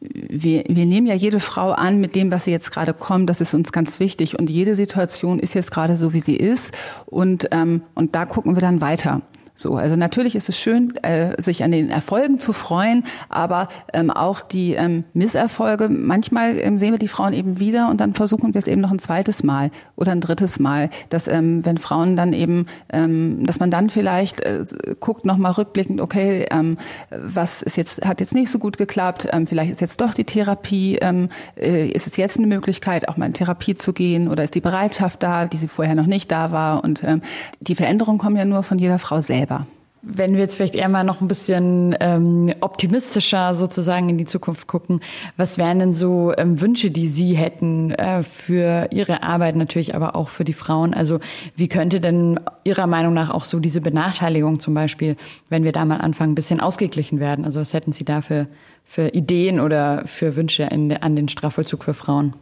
wir, 0.01 0.63
wir 0.67 0.85
nehmen 0.85 1.07
ja 1.07 1.13
jede 1.13 1.39
Frau 1.39 1.71
an 1.71 1.99
mit 1.99 2.15
dem, 2.15 2.31
was 2.31 2.45
sie 2.45 2.51
jetzt 2.51 2.71
gerade 2.71 2.93
kommt. 2.93 3.29
Das 3.29 3.41
ist 3.41 3.53
uns 3.53 3.71
ganz 3.71 3.99
wichtig. 3.99 4.39
Und 4.39 4.49
jede 4.49 4.75
Situation 4.75 5.39
ist 5.39 5.55
jetzt 5.55 5.71
gerade 5.71 5.97
so, 5.97 6.13
wie 6.13 6.21
sie 6.21 6.35
ist. 6.35 6.73
Und, 7.05 7.49
ähm, 7.51 7.81
und 7.95 8.15
da 8.15 8.25
gucken 8.25 8.55
wir 8.55 8.61
dann 8.61 8.81
weiter. 8.81 9.21
So, 9.59 9.75
also 9.75 9.97
natürlich 9.97 10.37
ist 10.37 10.47
es 10.47 10.57
schön, 10.57 10.95
äh, 11.03 11.33
sich 11.41 11.65
an 11.65 11.71
den 11.71 11.89
Erfolgen 11.89 12.39
zu 12.39 12.53
freuen, 12.53 13.03
aber 13.27 13.67
ähm, 13.91 14.09
auch 14.09 14.39
die 14.39 14.75
ähm, 14.75 15.03
Misserfolge, 15.11 15.89
manchmal 15.89 16.57
ähm, 16.59 16.77
sehen 16.77 16.93
wir 16.93 16.97
die 16.97 17.09
Frauen 17.09 17.33
eben 17.33 17.59
wieder 17.59 17.89
und 17.89 17.99
dann 17.99 18.13
versuchen 18.13 18.53
wir 18.53 18.59
es 18.59 18.67
eben 18.67 18.79
noch 18.79 18.91
ein 18.91 18.99
zweites 18.99 19.43
Mal 19.43 19.69
oder 19.97 20.13
ein 20.13 20.21
drittes 20.21 20.59
Mal, 20.59 20.89
dass 21.09 21.27
ähm, 21.27 21.65
wenn 21.65 21.77
Frauen 21.77 22.15
dann 22.15 22.31
eben, 22.31 22.67
ähm, 22.93 23.45
dass 23.45 23.59
man 23.59 23.69
dann 23.69 23.89
vielleicht 23.89 24.39
äh, 24.39 24.63
guckt 25.01 25.25
nochmal 25.25 25.51
rückblickend, 25.51 25.99
okay, 25.99 26.45
ähm, 26.51 26.77
was 27.09 27.61
ist 27.61 27.75
jetzt, 27.75 28.05
hat 28.05 28.21
jetzt 28.21 28.33
nicht 28.33 28.49
so 28.49 28.59
gut 28.59 28.77
geklappt, 28.77 29.27
ähm, 29.33 29.45
vielleicht 29.45 29.71
ist 29.71 29.81
jetzt 29.81 29.99
doch 29.99 30.13
die 30.13 30.23
Therapie, 30.23 30.99
ähm, 31.01 31.27
äh, 31.57 31.89
ist 31.89 32.07
es 32.07 32.15
jetzt 32.15 32.37
eine 32.37 32.47
Möglichkeit, 32.47 33.09
auch 33.09 33.17
mal 33.17 33.25
in 33.25 33.33
Therapie 33.33 33.75
zu 33.75 33.91
gehen 33.91 34.29
oder 34.29 34.41
ist 34.41 34.55
die 34.55 34.61
Bereitschaft 34.61 35.21
da, 35.21 35.47
die 35.47 35.57
sie 35.57 35.67
vorher 35.67 35.95
noch 35.95 36.05
nicht 36.05 36.31
da 36.31 36.53
war? 36.53 36.81
Und 36.81 37.03
ähm, 37.03 37.21
die 37.59 37.75
Veränderungen 37.75 38.19
kommen 38.19 38.37
ja 38.37 38.45
nur 38.45 38.63
von 38.63 38.79
jeder 38.79 38.99
Frau 38.99 39.19
selbst 39.19 39.48
selber. 39.49 39.67
Wenn 40.01 40.31
wir 40.31 40.39
jetzt 40.39 40.55
vielleicht 40.55 40.75
eher 40.75 40.87
mal 40.87 41.03
noch 41.03 41.19
ein 41.19 41.27
bisschen 41.27 41.93
ähm, 41.99 42.53
optimistischer 42.61 43.53
sozusagen 43.53 44.07
in 44.07 44.17
die 44.17 44.25
Zukunft 44.25 44.65
gucken, 44.65 45.01
was 45.35 45.57
wären 45.57 45.79
denn 45.79 45.93
so 45.93 46.31
ähm, 46.37 46.61
Wünsche, 46.61 46.89
die 46.89 47.09
Sie 47.09 47.35
hätten 47.35 47.91
äh, 47.91 48.23
für 48.23 48.87
Ihre 48.93 49.23
Arbeit 49.23 49.57
natürlich, 49.57 49.95
aber 49.95 50.15
auch 50.15 50.29
für 50.29 50.45
die 50.45 50.53
Frauen? 50.53 50.93
Also 50.93 51.19
wie 51.57 51.67
könnte 51.67 51.99
denn 51.99 52.39
Ihrer 52.63 52.87
Meinung 52.87 53.13
nach 53.13 53.29
auch 53.29 53.43
so 53.43 53.59
diese 53.59 53.81
Benachteiligung 53.81 54.61
zum 54.61 54.73
Beispiel, 54.73 55.17
wenn 55.49 55.65
wir 55.65 55.73
da 55.73 55.83
mal 55.83 55.97
anfangen, 55.97 56.31
ein 56.31 56.35
bisschen 56.35 56.61
ausgeglichen 56.61 57.19
werden? 57.19 57.43
Also 57.43 57.59
was 57.59 57.73
hätten 57.73 57.91
Sie 57.91 58.05
da 58.05 58.21
für, 58.21 58.47
für 58.85 59.09
Ideen 59.09 59.59
oder 59.59 60.03
für 60.05 60.37
Wünsche 60.37 60.63
in, 60.63 60.95
an 60.95 61.17
den 61.17 61.27
Strafvollzug 61.27 61.83
für 61.83 61.93
Frauen? 61.93 62.35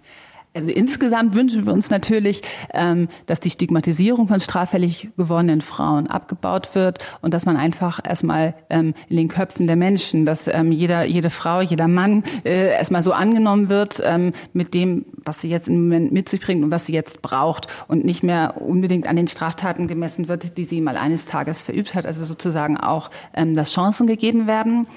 Also 0.58 0.70
insgesamt 0.70 1.36
wünschen 1.36 1.68
wir 1.68 1.74
uns 1.74 1.92
natürlich, 1.92 2.42
ähm, 2.74 3.10
dass 3.28 3.40
die 3.40 3.52
Stigmatisierung 3.52 4.28
von 4.28 4.40
straffällig 4.40 5.10
gewordenen 5.16 5.62
Frauen 5.62 6.08
abgebaut 6.08 6.74
wird 6.74 6.98
und 7.22 7.36
dass 7.36 7.46
man 7.46 7.58
einfach 7.58 8.00
erstmal 8.04 8.56
ähm, 8.72 8.96
in 9.08 9.18
den 9.18 9.28
Köpfen 9.28 9.68
der 9.68 9.76
Menschen, 9.76 10.26
dass 10.26 10.48
ähm, 10.48 10.72
jeder, 10.72 11.04
jede 11.04 11.30
Frau, 11.30 11.62
jeder 11.62 11.88
Mann 11.88 12.24
äh, 12.44 12.72
erstmal 12.72 13.04
so 13.04 13.12
angenommen 13.12 13.70
wird 13.70 14.02
mit 14.54 14.74
dem, 14.74 15.06
was 15.24 15.42
sie 15.42 15.50
jetzt 15.50 15.68
im 15.68 15.84
Moment 15.84 16.12
mit 16.12 16.30
sich 16.30 16.40
bringt 16.40 16.64
und 16.64 16.72
was 16.72 16.86
sie 16.86 16.94
jetzt 16.94 17.22
braucht 17.22 17.68
und 17.88 18.06
nicht 18.06 18.24
mehr 18.24 18.62
unbedingt 18.62 19.08
an 19.08 19.16
den 19.16 19.28
Straftaten 19.28 19.88
gemessen 19.88 20.30
wird, 20.30 20.58
die 20.58 20.64
sie 20.64 20.82
mal 20.82 20.98
eines 20.98 21.26
Tages 21.26 21.64
verübt 21.64 21.94
hat. 21.96 22.06
Also 22.06 22.26
sozusagen 22.26 22.78
auch, 22.78 23.10
dass 23.34 23.72
Chancen 23.72 24.08
gegeben 24.08 24.48
werden. 24.48 24.88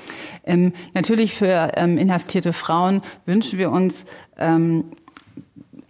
Natürlich 0.95 1.35
für 1.35 1.73
inhaftierte 1.77 2.53
Frauen 2.53 3.03
wünschen 3.27 3.59
wir 3.59 3.71
uns, 3.71 4.05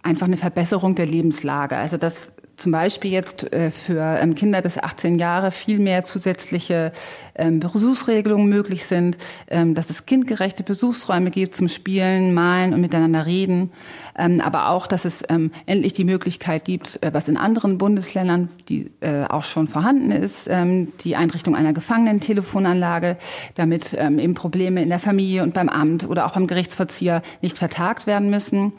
einfach 0.03 0.27
eine 0.27 0.37
Verbesserung 0.37 0.95
der 0.95 1.05
Lebenslage. 1.05 1.77
Also 1.77 1.97
dass 1.97 2.33
zum 2.61 2.71
Beispiel 2.71 3.11
jetzt 3.11 3.51
äh, 3.51 3.71
für 3.71 4.19
ähm, 4.21 4.35
Kinder 4.35 4.61
bis 4.61 4.77
18 4.77 5.17
Jahre 5.17 5.51
viel 5.51 5.79
mehr 5.79 6.03
zusätzliche 6.03 6.91
ähm, 7.33 7.59
Besuchsregelungen 7.59 8.47
möglich 8.47 8.85
sind, 8.85 9.17
ähm, 9.47 9.73
dass 9.73 9.89
es 9.89 10.05
kindgerechte 10.05 10.63
Besuchsräume 10.63 11.31
gibt 11.31 11.55
zum 11.55 11.69
Spielen, 11.69 12.35
Malen 12.35 12.73
und 12.73 12.81
miteinander 12.81 13.25
reden, 13.25 13.71
aber 14.13 14.69
auch, 14.69 14.87
dass 14.87 15.05
es 15.05 15.21
endlich 15.65 15.93
die 15.93 16.03
Möglichkeit 16.03 16.65
gibt, 16.65 17.01
äh, 17.03 17.13
was 17.13 17.27
in 17.27 17.37
anderen 17.37 17.77
Bundesländern, 17.77 18.49
die 18.69 18.91
äh, 18.99 19.25
auch 19.25 19.43
schon 19.43 19.67
vorhanden 19.67 20.11
ist, 20.11 20.49
die 21.03 21.15
Einrichtung 21.15 21.55
einer 21.55 21.73
Gefangenentelefonanlage, 21.73 23.17
damit 23.55 23.93
eben 23.93 24.33
Probleme 24.33 24.81
in 24.81 24.89
der 24.89 24.99
Familie 24.99 25.43
und 25.43 25.53
beim 25.53 25.69
Amt 25.69 26.07
oder 26.07 26.25
auch 26.25 26.33
beim 26.33 26.47
Gerichtsvollzieher 26.47 27.21
nicht 27.41 27.57
vertagt 27.57 28.07
werden 28.07 28.29
müssen. 28.29 28.73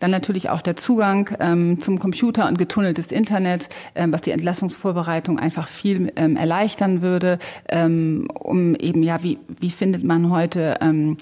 Dann 0.00 0.10
natürlich 0.10 0.50
auch 0.50 0.62
der 0.62 0.76
Zugang 0.76 1.30
ähm, 1.40 1.80
zum 1.80 1.98
Computer 1.98 2.48
und 2.48 2.58
getunneltes 2.58 3.12
Internet, 3.12 3.68
ähm, 3.94 4.12
was 4.12 4.22
die 4.22 4.30
Entlassungsvorbereitung 4.30 5.38
einfach 5.38 5.68
viel 5.68 6.12
ähm, 6.16 6.36
erleichtern 6.36 7.02
würde, 7.02 7.38
ähm, 7.68 8.28
um 8.34 8.74
eben, 8.74 9.02
ja, 9.02 9.22
wie, 9.22 9.38
wie 9.60 9.70
findet 9.70 10.04
man 10.04 10.30
heute 10.30 10.76
ähm, 10.80 10.98
ähm, 10.98 11.16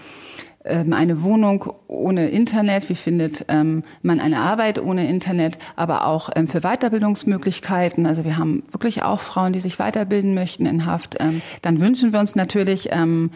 eine 0.66 1.22
Wohnung 1.22 1.72
ohne 1.86 2.28
Internet, 2.28 2.88
wie 2.88 2.94
findet 2.94 3.44
ähm, 3.48 3.84
man 4.02 4.20
eine 4.20 4.38
Arbeit 4.38 4.80
ohne 4.80 5.08
Internet, 5.08 5.58
aber 5.76 6.06
auch 6.06 6.30
ähm, 6.34 6.48
für 6.48 6.60
Weiterbildungsmöglichkeiten. 6.60 8.06
Also 8.06 8.24
wir 8.24 8.36
haben 8.36 8.62
wirklich 8.70 9.02
auch 9.02 9.20
Frauen, 9.20 9.52
die 9.52 9.60
sich 9.60 9.78
weiterbilden 9.78 10.34
möchten 10.34 10.66
in 10.66 10.86
Haft. 10.86 11.16
Ähm, 11.20 11.42
dann 11.62 11.80
wünschen 11.80 12.12
wir 12.12 12.20
uns 12.20 12.34
natürlich 12.36 12.88
ähm, 12.90 13.30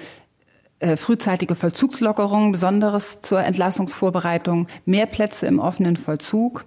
äh, 0.80 0.96
frühzeitige 0.96 1.54
Vollzugslockerung, 1.54 2.52
besonderes 2.52 3.20
zur 3.20 3.44
Entlassungsvorbereitung, 3.44 4.66
mehr 4.86 5.06
Plätze 5.06 5.46
im 5.46 5.58
offenen 5.58 5.96
Vollzug, 5.96 6.64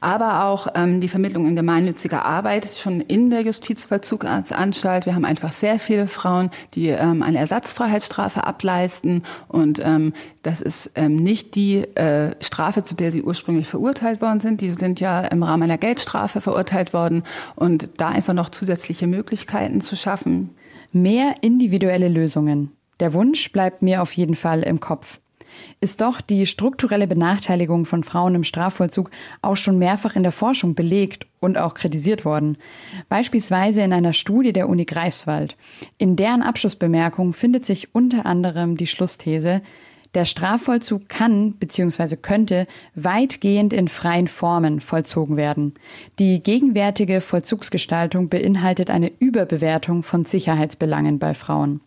aber 0.00 0.44
auch 0.44 0.68
ähm, 0.74 1.00
die 1.00 1.08
Vermittlung 1.08 1.46
in 1.46 1.56
gemeinnütziger 1.56 2.24
Arbeit 2.24 2.66
schon 2.66 3.00
in 3.00 3.30
der 3.30 3.42
Justizvollzugsanstalt. 3.42 5.06
Wir 5.06 5.14
haben 5.14 5.24
einfach 5.24 5.52
sehr 5.52 5.78
viele 5.78 6.06
Frauen, 6.06 6.50
die 6.74 6.88
ähm, 6.88 7.22
eine 7.22 7.38
Ersatzfreiheitsstrafe 7.38 8.44
ableisten 8.44 9.22
und 9.48 9.80
ähm, 9.84 10.12
das 10.42 10.60
ist 10.60 10.90
ähm, 10.94 11.16
nicht 11.16 11.54
die 11.54 11.78
äh, 11.96 12.34
Strafe, 12.40 12.82
zu 12.84 12.94
der 12.94 13.10
sie 13.10 13.22
ursprünglich 13.22 13.66
verurteilt 13.66 14.20
worden 14.20 14.40
sind. 14.40 14.60
Die 14.60 14.72
sind 14.74 15.00
ja 15.00 15.20
im 15.22 15.42
Rahmen 15.42 15.64
einer 15.64 15.78
Geldstrafe 15.78 16.40
verurteilt 16.40 16.92
worden 16.92 17.24
und 17.56 17.88
da 17.96 18.08
einfach 18.08 18.34
noch 18.34 18.50
zusätzliche 18.50 19.06
Möglichkeiten 19.06 19.80
zu 19.80 19.96
schaffen. 19.96 20.50
Mehr 20.92 21.34
individuelle 21.40 22.08
Lösungen. 22.08 22.72
Der 23.00 23.12
Wunsch 23.12 23.52
bleibt 23.52 23.82
mir 23.82 24.02
auf 24.02 24.12
jeden 24.12 24.36
Fall 24.36 24.62
im 24.62 24.80
Kopf. 24.80 25.18
Ist 25.80 26.00
doch 26.00 26.20
die 26.20 26.46
strukturelle 26.46 27.06
Benachteiligung 27.06 27.86
von 27.86 28.04
Frauen 28.04 28.34
im 28.34 28.44
Strafvollzug 28.44 29.10
auch 29.42 29.56
schon 29.56 29.78
mehrfach 29.78 30.16
in 30.16 30.22
der 30.22 30.32
Forschung 30.32 30.74
belegt 30.74 31.26
und 31.40 31.58
auch 31.58 31.74
kritisiert 31.74 32.24
worden. 32.24 32.58
Beispielsweise 33.08 33.82
in 33.82 33.92
einer 33.92 34.12
Studie 34.12 34.52
der 34.52 34.68
Uni 34.68 34.84
Greifswald. 34.84 35.56
In 35.98 36.16
deren 36.16 36.42
Abschlussbemerkung 36.42 37.32
findet 37.32 37.64
sich 37.64 37.94
unter 37.94 38.26
anderem 38.26 38.76
die 38.76 38.86
Schlussthese, 38.86 39.62
der 40.16 40.24
Strafvollzug 40.24 41.10
kann 41.10 41.52
bzw. 41.52 42.16
könnte 42.16 42.66
weitgehend 42.94 43.74
in 43.74 43.86
freien 43.86 44.28
Formen 44.28 44.80
vollzogen 44.80 45.36
werden. 45.36 45.74
Die 46.18 46.40
gegenwärtige 46.42 47.20
Vollzugsgestaltung 47.20 48.30
beinhaltet 48.30 48.88
eine 48.88 49.12
Überbewertung 49.18 50.02
von 50.02 50.24
Sicherheitsbelangen 50.24 51.18
bei 51.18 51.34
Frauen. 51.34 51.82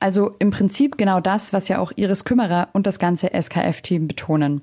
Also 0.00 0.34
im 0.38 0.50
Prinzip 0.50 0.96
genau 0.96 1.20
das, 1.20 1.52
was 1.52 1.68
ja 1.68 1.78
auch 1.78 1.92
Iris 1.94 2.24
Kümmerer 2.24 2.68
und 2.72 2.86
das 2.86 2.98
ganze 2.98 3.30
SKF-Team 3.32 4.08
betonen. 4.08 4.62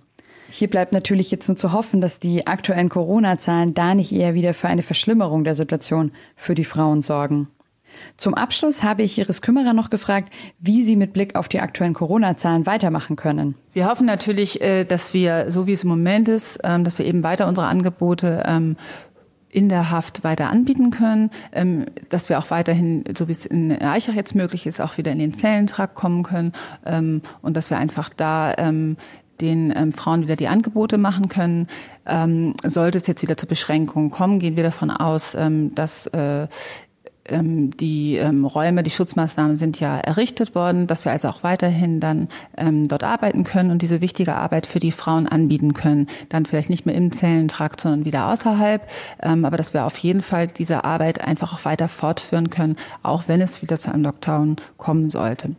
Hier 0.49 0.69
bleibt 0.69 0.93
natürlich 0.93 1.29
jetzt 1.29 1.47
nur 1.47 1.57
zu 1.57 1.73
hoffen, 1.73 2.01
dass 2.01 2.19
die 2.19 2.47
aktuellen 2.47 2.89
Corona-Zahlen 2.89 3.73
da 3.73 3.93
nicht 3.93 4.11
eher 4.11 4.33
wieder 4.33 4.53
für 4.53 4.67
eine 4.67 4.81
Verschlimmerung 4.81 5.43
der 5.43 5.55
Situation 5.55 6.11
für 6.35 6.55
die 6.55 6.65
Frauen 6.65 7.01
sorgen. 7.01 7.47
Zum 8.17 8.33
Abschluss 8.33 8.83
habe 8.83 9.03
ich 9.03 9.17
Iris 9.17 9.41
Kümmerer 9.41 9.73
noch 9.73 9.89
gefragt, 9.89 10.33
wie 10.59 10.83
sie 10.83 10.95
mit 10.95 11.13
Blick 11.13 11.35
auf 11.35 11.47
die 11.47 11.59
aktuellen 11.59 11.93
Corona-Zahlen 11.93 12.65
weitermachen 12.65 13.15
können. 13.15 13.55
Wir 13.73 13.87
hoffen 13.87 14.05
natürlich, 14.05 14.61
äh, 14.61 14.83
dass 14.83 15.13
wir, 15.13 15.51
so 15.51 15.67
wie 15.67 15.73
es 15.73 15.83
im 15.83 15.89
Moment 15.89 16.27
ist, 16.27 16.59
ähm, 16.63 16.83
dass 16.83 16.97
wir 16.97 17.05
eben 17.05 17.23
weiter 17.23 17.47
unsere 17.47 17.67
Angebote 17.67 18.43
ähm, 18.45 18.75
in 19.49 19.69
der 19.69 19.91
Haft 19.91 20.23
weiter 20.23 20.49
anbieten 20.49 20.91
können, 20.91 21.31
ähm, 21.51 21.85
dass 22.09 22.29
wir 22.29 22.39
auch 22.39 22.51
weiterhin, 22.51 23.03
so 23.17 23.27
wie 23.27 23.31
es 23.31 23.45
in 23.45 23.71
Eichach 23.71 24.13
jetzt 24.13 24.35
möglich 24.35 24.65
ist, 24.65 24.81
auch 24.81 24.97
wieder 24.97 25.11
in 25.11 25.19
den 25.19 25.33
Zellentrakt 25.33 25.95
kommen 25.95 26.23
können 26.23 26.53
ähm, 26.85 27.21
und 27.41 27.55
dass 27.55 27.69
wir 27.69 27.77
einfach 27.77 28.09
da 28.09 28.53
ähm, 28.57 28.97
den 29.41 29.71
ähm, 29.75 29.93
Frauen 29.93 30.23
wieder 30.23 30.35
die 30.35 30.47
Angebote 30.47 30.97
machen 30.97 31.29
können. 31.29 31.67
Ähm, 32.05 32.53
sollte 32.63 32.97
es 32.97 33.07
jetzt 33.07 33.21
wieder 33.21 33.37
zur 33.37 33.49
Beschränkung 33.49 34.09
kommen, 34.09 34.39
gehen 34.39 34.55
wir 34.55 34.63
davon 34.63 34.89
aus, 34.89 35.35
ähm, 35.35 35.73
dass 35.75 36.07
äh, 36.07 36.47
die 37.29 38.17
ähm, 38.17 38.45
Räume, 38.45 38.83
die 38.83 38.89
Schutzmaßnahmen 38.89 39.55
sind 39.55 39.79
ja 39.79 39.97
errichtet 39.97 40.55
worden, 40.55 40.87
dass 40.87 41.05
wir 41.05 41.11
also 41.11 41.27
auch 41.27 41.43
weiterhin 41.43 41.99
dann 41.99 42.29
ähm, 42.57 42.87
dort 42.87 43.03
arbeiten 43.03 43.43
können 43.43 43.71
und 43.71 43.81
diese 43.81 44.01
wichtige 44.01 44.35
Arbeit 44.35 44.65
für 44.65 44.79
die 44.79 44.91
Frauen 44.91 45.27
anbieten 45.27 45.73
können. 45.73 46.07
Dann 46.29 46.45
vielleicht 46.45 46.69
nicht 46.69 46.85
mehr 46.85 46.95
im 46.95 47.11
Zellentrakt, 47.11 47.81
sondern 47.81 48.05
wieder 48.05 48.31
außerhalb. 48.31 48.87
Ähm, 49.21 49.45
aber 49.45 49.57
dass 49.57 49.73
wir 49.73 49.85
auf 49.85 49.97
jeden 49.97 50.21
Fall 50.21 50.47
diese 50.47 50.83
Arbeit 50.83 51.21
einfach 51.21 51.53
auch 51.53 51.65
weiter 51.65 51.87
fortführen 51.87 52.49
können, 52.49 52.77
auch 53.03 53.27
wenn 53.27 53.41
es 53.41 53.61
wieder 53.61 53.77
zu 53.77 53.91
einem 53.91 54.03
Lockdown 54.03 54.57
kommen 54.77 55.09
sollte. 55.09 55.55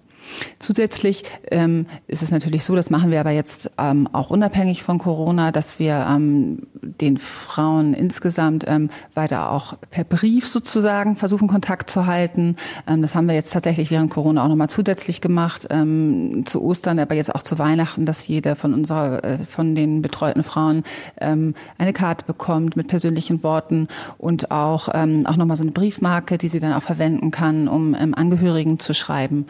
Zusätzlich 0.59 1.25
ähm, 1.51 1.87
ist 2.07 2.23
es 2.23 2.31
natürlich 2.31 2.65
so, 2.65 2.75
das 2.75 2.91
machen 2.91 3.11
wir 3.11 3.21
aber 3.21 3.31
jetzt 3.31 3.71
ähm, 3.79 4.09
auch 4.13 4.31
unabhängig 4.31 4.83
von 4.83 4.99
Corona, 4.99 5.53
dass 5.53 5.79
wir 5.79 6.07
ähm, 6.09 6.67
den 6.83 7.19
Frauen 7.19 7.95
insgesamt 7.95 8.65
ähm, 8.67 8.91
weiter 9.15 9.51
auch 9.51 9.75
per 9.91 10.05
Brief 10.05 10.47
sozusagen 10.47 11.17
versuchen, 11.17 11.49
Kontakt 11.49 11.91
zu 11.91 12.07
halten. 12.07 12.57
Ähm, 12.87 13.03
das 13.03 13.15
haben 13.15 13.29
wir 13.29 13.35
jetzt 13.35 13.53
tatsächlich 13.53 13.91
während 13.91 14.11
Corona 14.11 14.45
auch 14.45 14.49
nochmal 14.49 14.71
zusätzlich 14.71 15.21
gemacht, 15.21 15.67
ähm, 15.71 16.45
zu 16.47 16.63
Ostern, 16.63 16.99
aber 16.99 17.15
jetzt 17.15 17.35
auch 17.35 17.43
zu 17.43 17.59
Weihnachten, 17.59 18.05
dass 18.05 18.27
jeder 18.29 18.57
von 18.57 18.75
unserer, 18.75 19.25
äh, 19.25 19.39
von 19.39 19.75
den 19.75 20.03
betreuten 20.03 20.43
Frauen 20.43 20.83
ähm, 21.21 21.55
eine 21.79 21.93
Karte 21.93 22.25
bekommt 22.25 22.77
mit 22.77 22.89
persönlichen 22.89 23.43
Worten 23.43 23.89
und 24.19 24.51
auch, 24.51 24.89
ähm, 24.95 25.27
auch 25.27 25.37
nochmal 25.37 25.57
so 25.57 25.63
eine 25.63 25.73
Briefmarke, 25.73 26.39
die 26.39 26.49
sie 26.49 26.61
dann 26.61 26.73
auch 26.73 26.83
verwenden 26.83 27.31
kann, 27.31 27.69
um 27.69 27.95
ähm, 27.95 28.15
Angehörigen 28.15 28.79
zu 28.79 28.95
schreiben. 28.95 29.47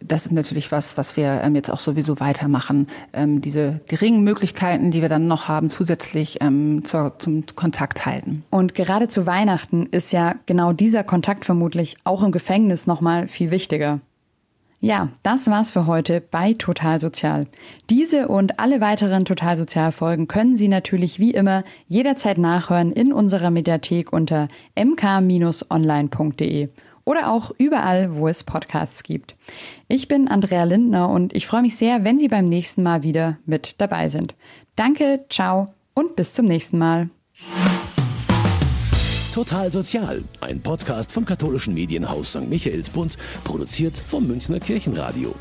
Das 0.00 0.26
ist 0.26 0.32
natürlich 0.32 0.70
was, 0.70 0.98
was 0.98 1.16
wir 1.16 1.40
ähm, 1.42 1.54
jetzt 1.54 1.70
auch 1.70 1.78
sowieso 1.78 2.20
weitermachen. 2.20 2.88
Ähm, 3.12 3.40
diese 3.40 3.80
geringen 3.88 4.22
Möglichkeiten, 4.22 4.90
die 4.90 5.00
wir 5.00 5.08
dann 5.08 5.26
noch 5.28 5.48
haben, 5.48 5.70
zusätzlich 5.70 6.38
ähm, 6.42 6.84
zur, 6.84 7.18
zum 7.18 7.44
Kontakt 7.54 8.04
halten. 8.04 8.44
Und 8.50 8.74
gerade 8.74 9.08
zu 9.08 9.26
Weihnachten 9.26 9.86
ist 9.86 10.12
ja 10.12 10.34
genau 10.46 10.72
dieser 10.72 11.04
Kontakt 11.04 11.44
vermutlich 11.44 11.96
auch 12.04 12.22
im 12.22 12.32
Gefängnis 12.32 12.86
nochmal 12.86 13.28
viel 13.28 13.50
wichtiger. 13.50 14.00
Ja, 14.84 15.08
das 15.22 15.48
war's 15.48 15.70
für 15.70 15.86
heute 15.86 16.20
bei 16.20 16.52
Total 16.52 17.00
Sozial. 17.00 17.46
Diese 17.88 18.28
und 18.28 18.58
alle 18.60 18.82
weiteren 18.82 19.24
Total 19.24 19.56
Sozial 19.56 19.92
Folgen 19.92 20.28
können 20.28 20.56
Sie 20.56 20.68
natürlich 20.68 21.18
wie 21.18 21.30
immer 21.30 21.64
jederzeit 21.88 22.36
nachhören 22.36 22.92
in 22.92 23.10
unserer 23.10 23.50
Mediathek 23.50 24.12
unter 24.12 24.48
mk-online.de 24.76 26.68
oder 27.04 27.30
auch 27.30 27.50
überall, 27.58 28.14
wo 28.14 28.28
es 28.28 28.44
Podcasts 28.44 29.02
gibt. 29.02 29.34
Ich 29.88 30.08
bin 30.08 30.28
Andrea 30.28 30.64
Lindner 30.64 31.08
und 31.08 31.34
ich 31.36 31.46
freue 31.46 31.62
mich 31.62 31.76
sehr, 31.76 32.04
wenn 32.04 32.18
Sie 32.18 32.28
beim 32.28 32.46
nächsten 32.46 32.82
Mal 32.82 33.02
wieder 33.02 33.38
mit 33.46 33.80
dabei 33.80 34.08
sind. 34.08 34.34
Danke, 34.76 35.24
ciao 35.28 35.72
und 35.94 36.16
bis 36.16 36.32
zum 36.32 36.46
nächsten 36.46 36.78
Mal. 36.78 37.10
Total 39.34 39.72
Sozial, 39.72 40.22
ein 40.40 40.60
Podcast 40.60 41.10
vom 41.10 41.24
katholischen 41.24 41.74
Medienhaus 41.74 42.30
St. 42.30 42.48
Michaelsbund, 42.48 43.16
produziert 43.42 43.98
vom 43.98 44.28
Münchner 44.28 44.60
Kirchenradio. 44.60 45.34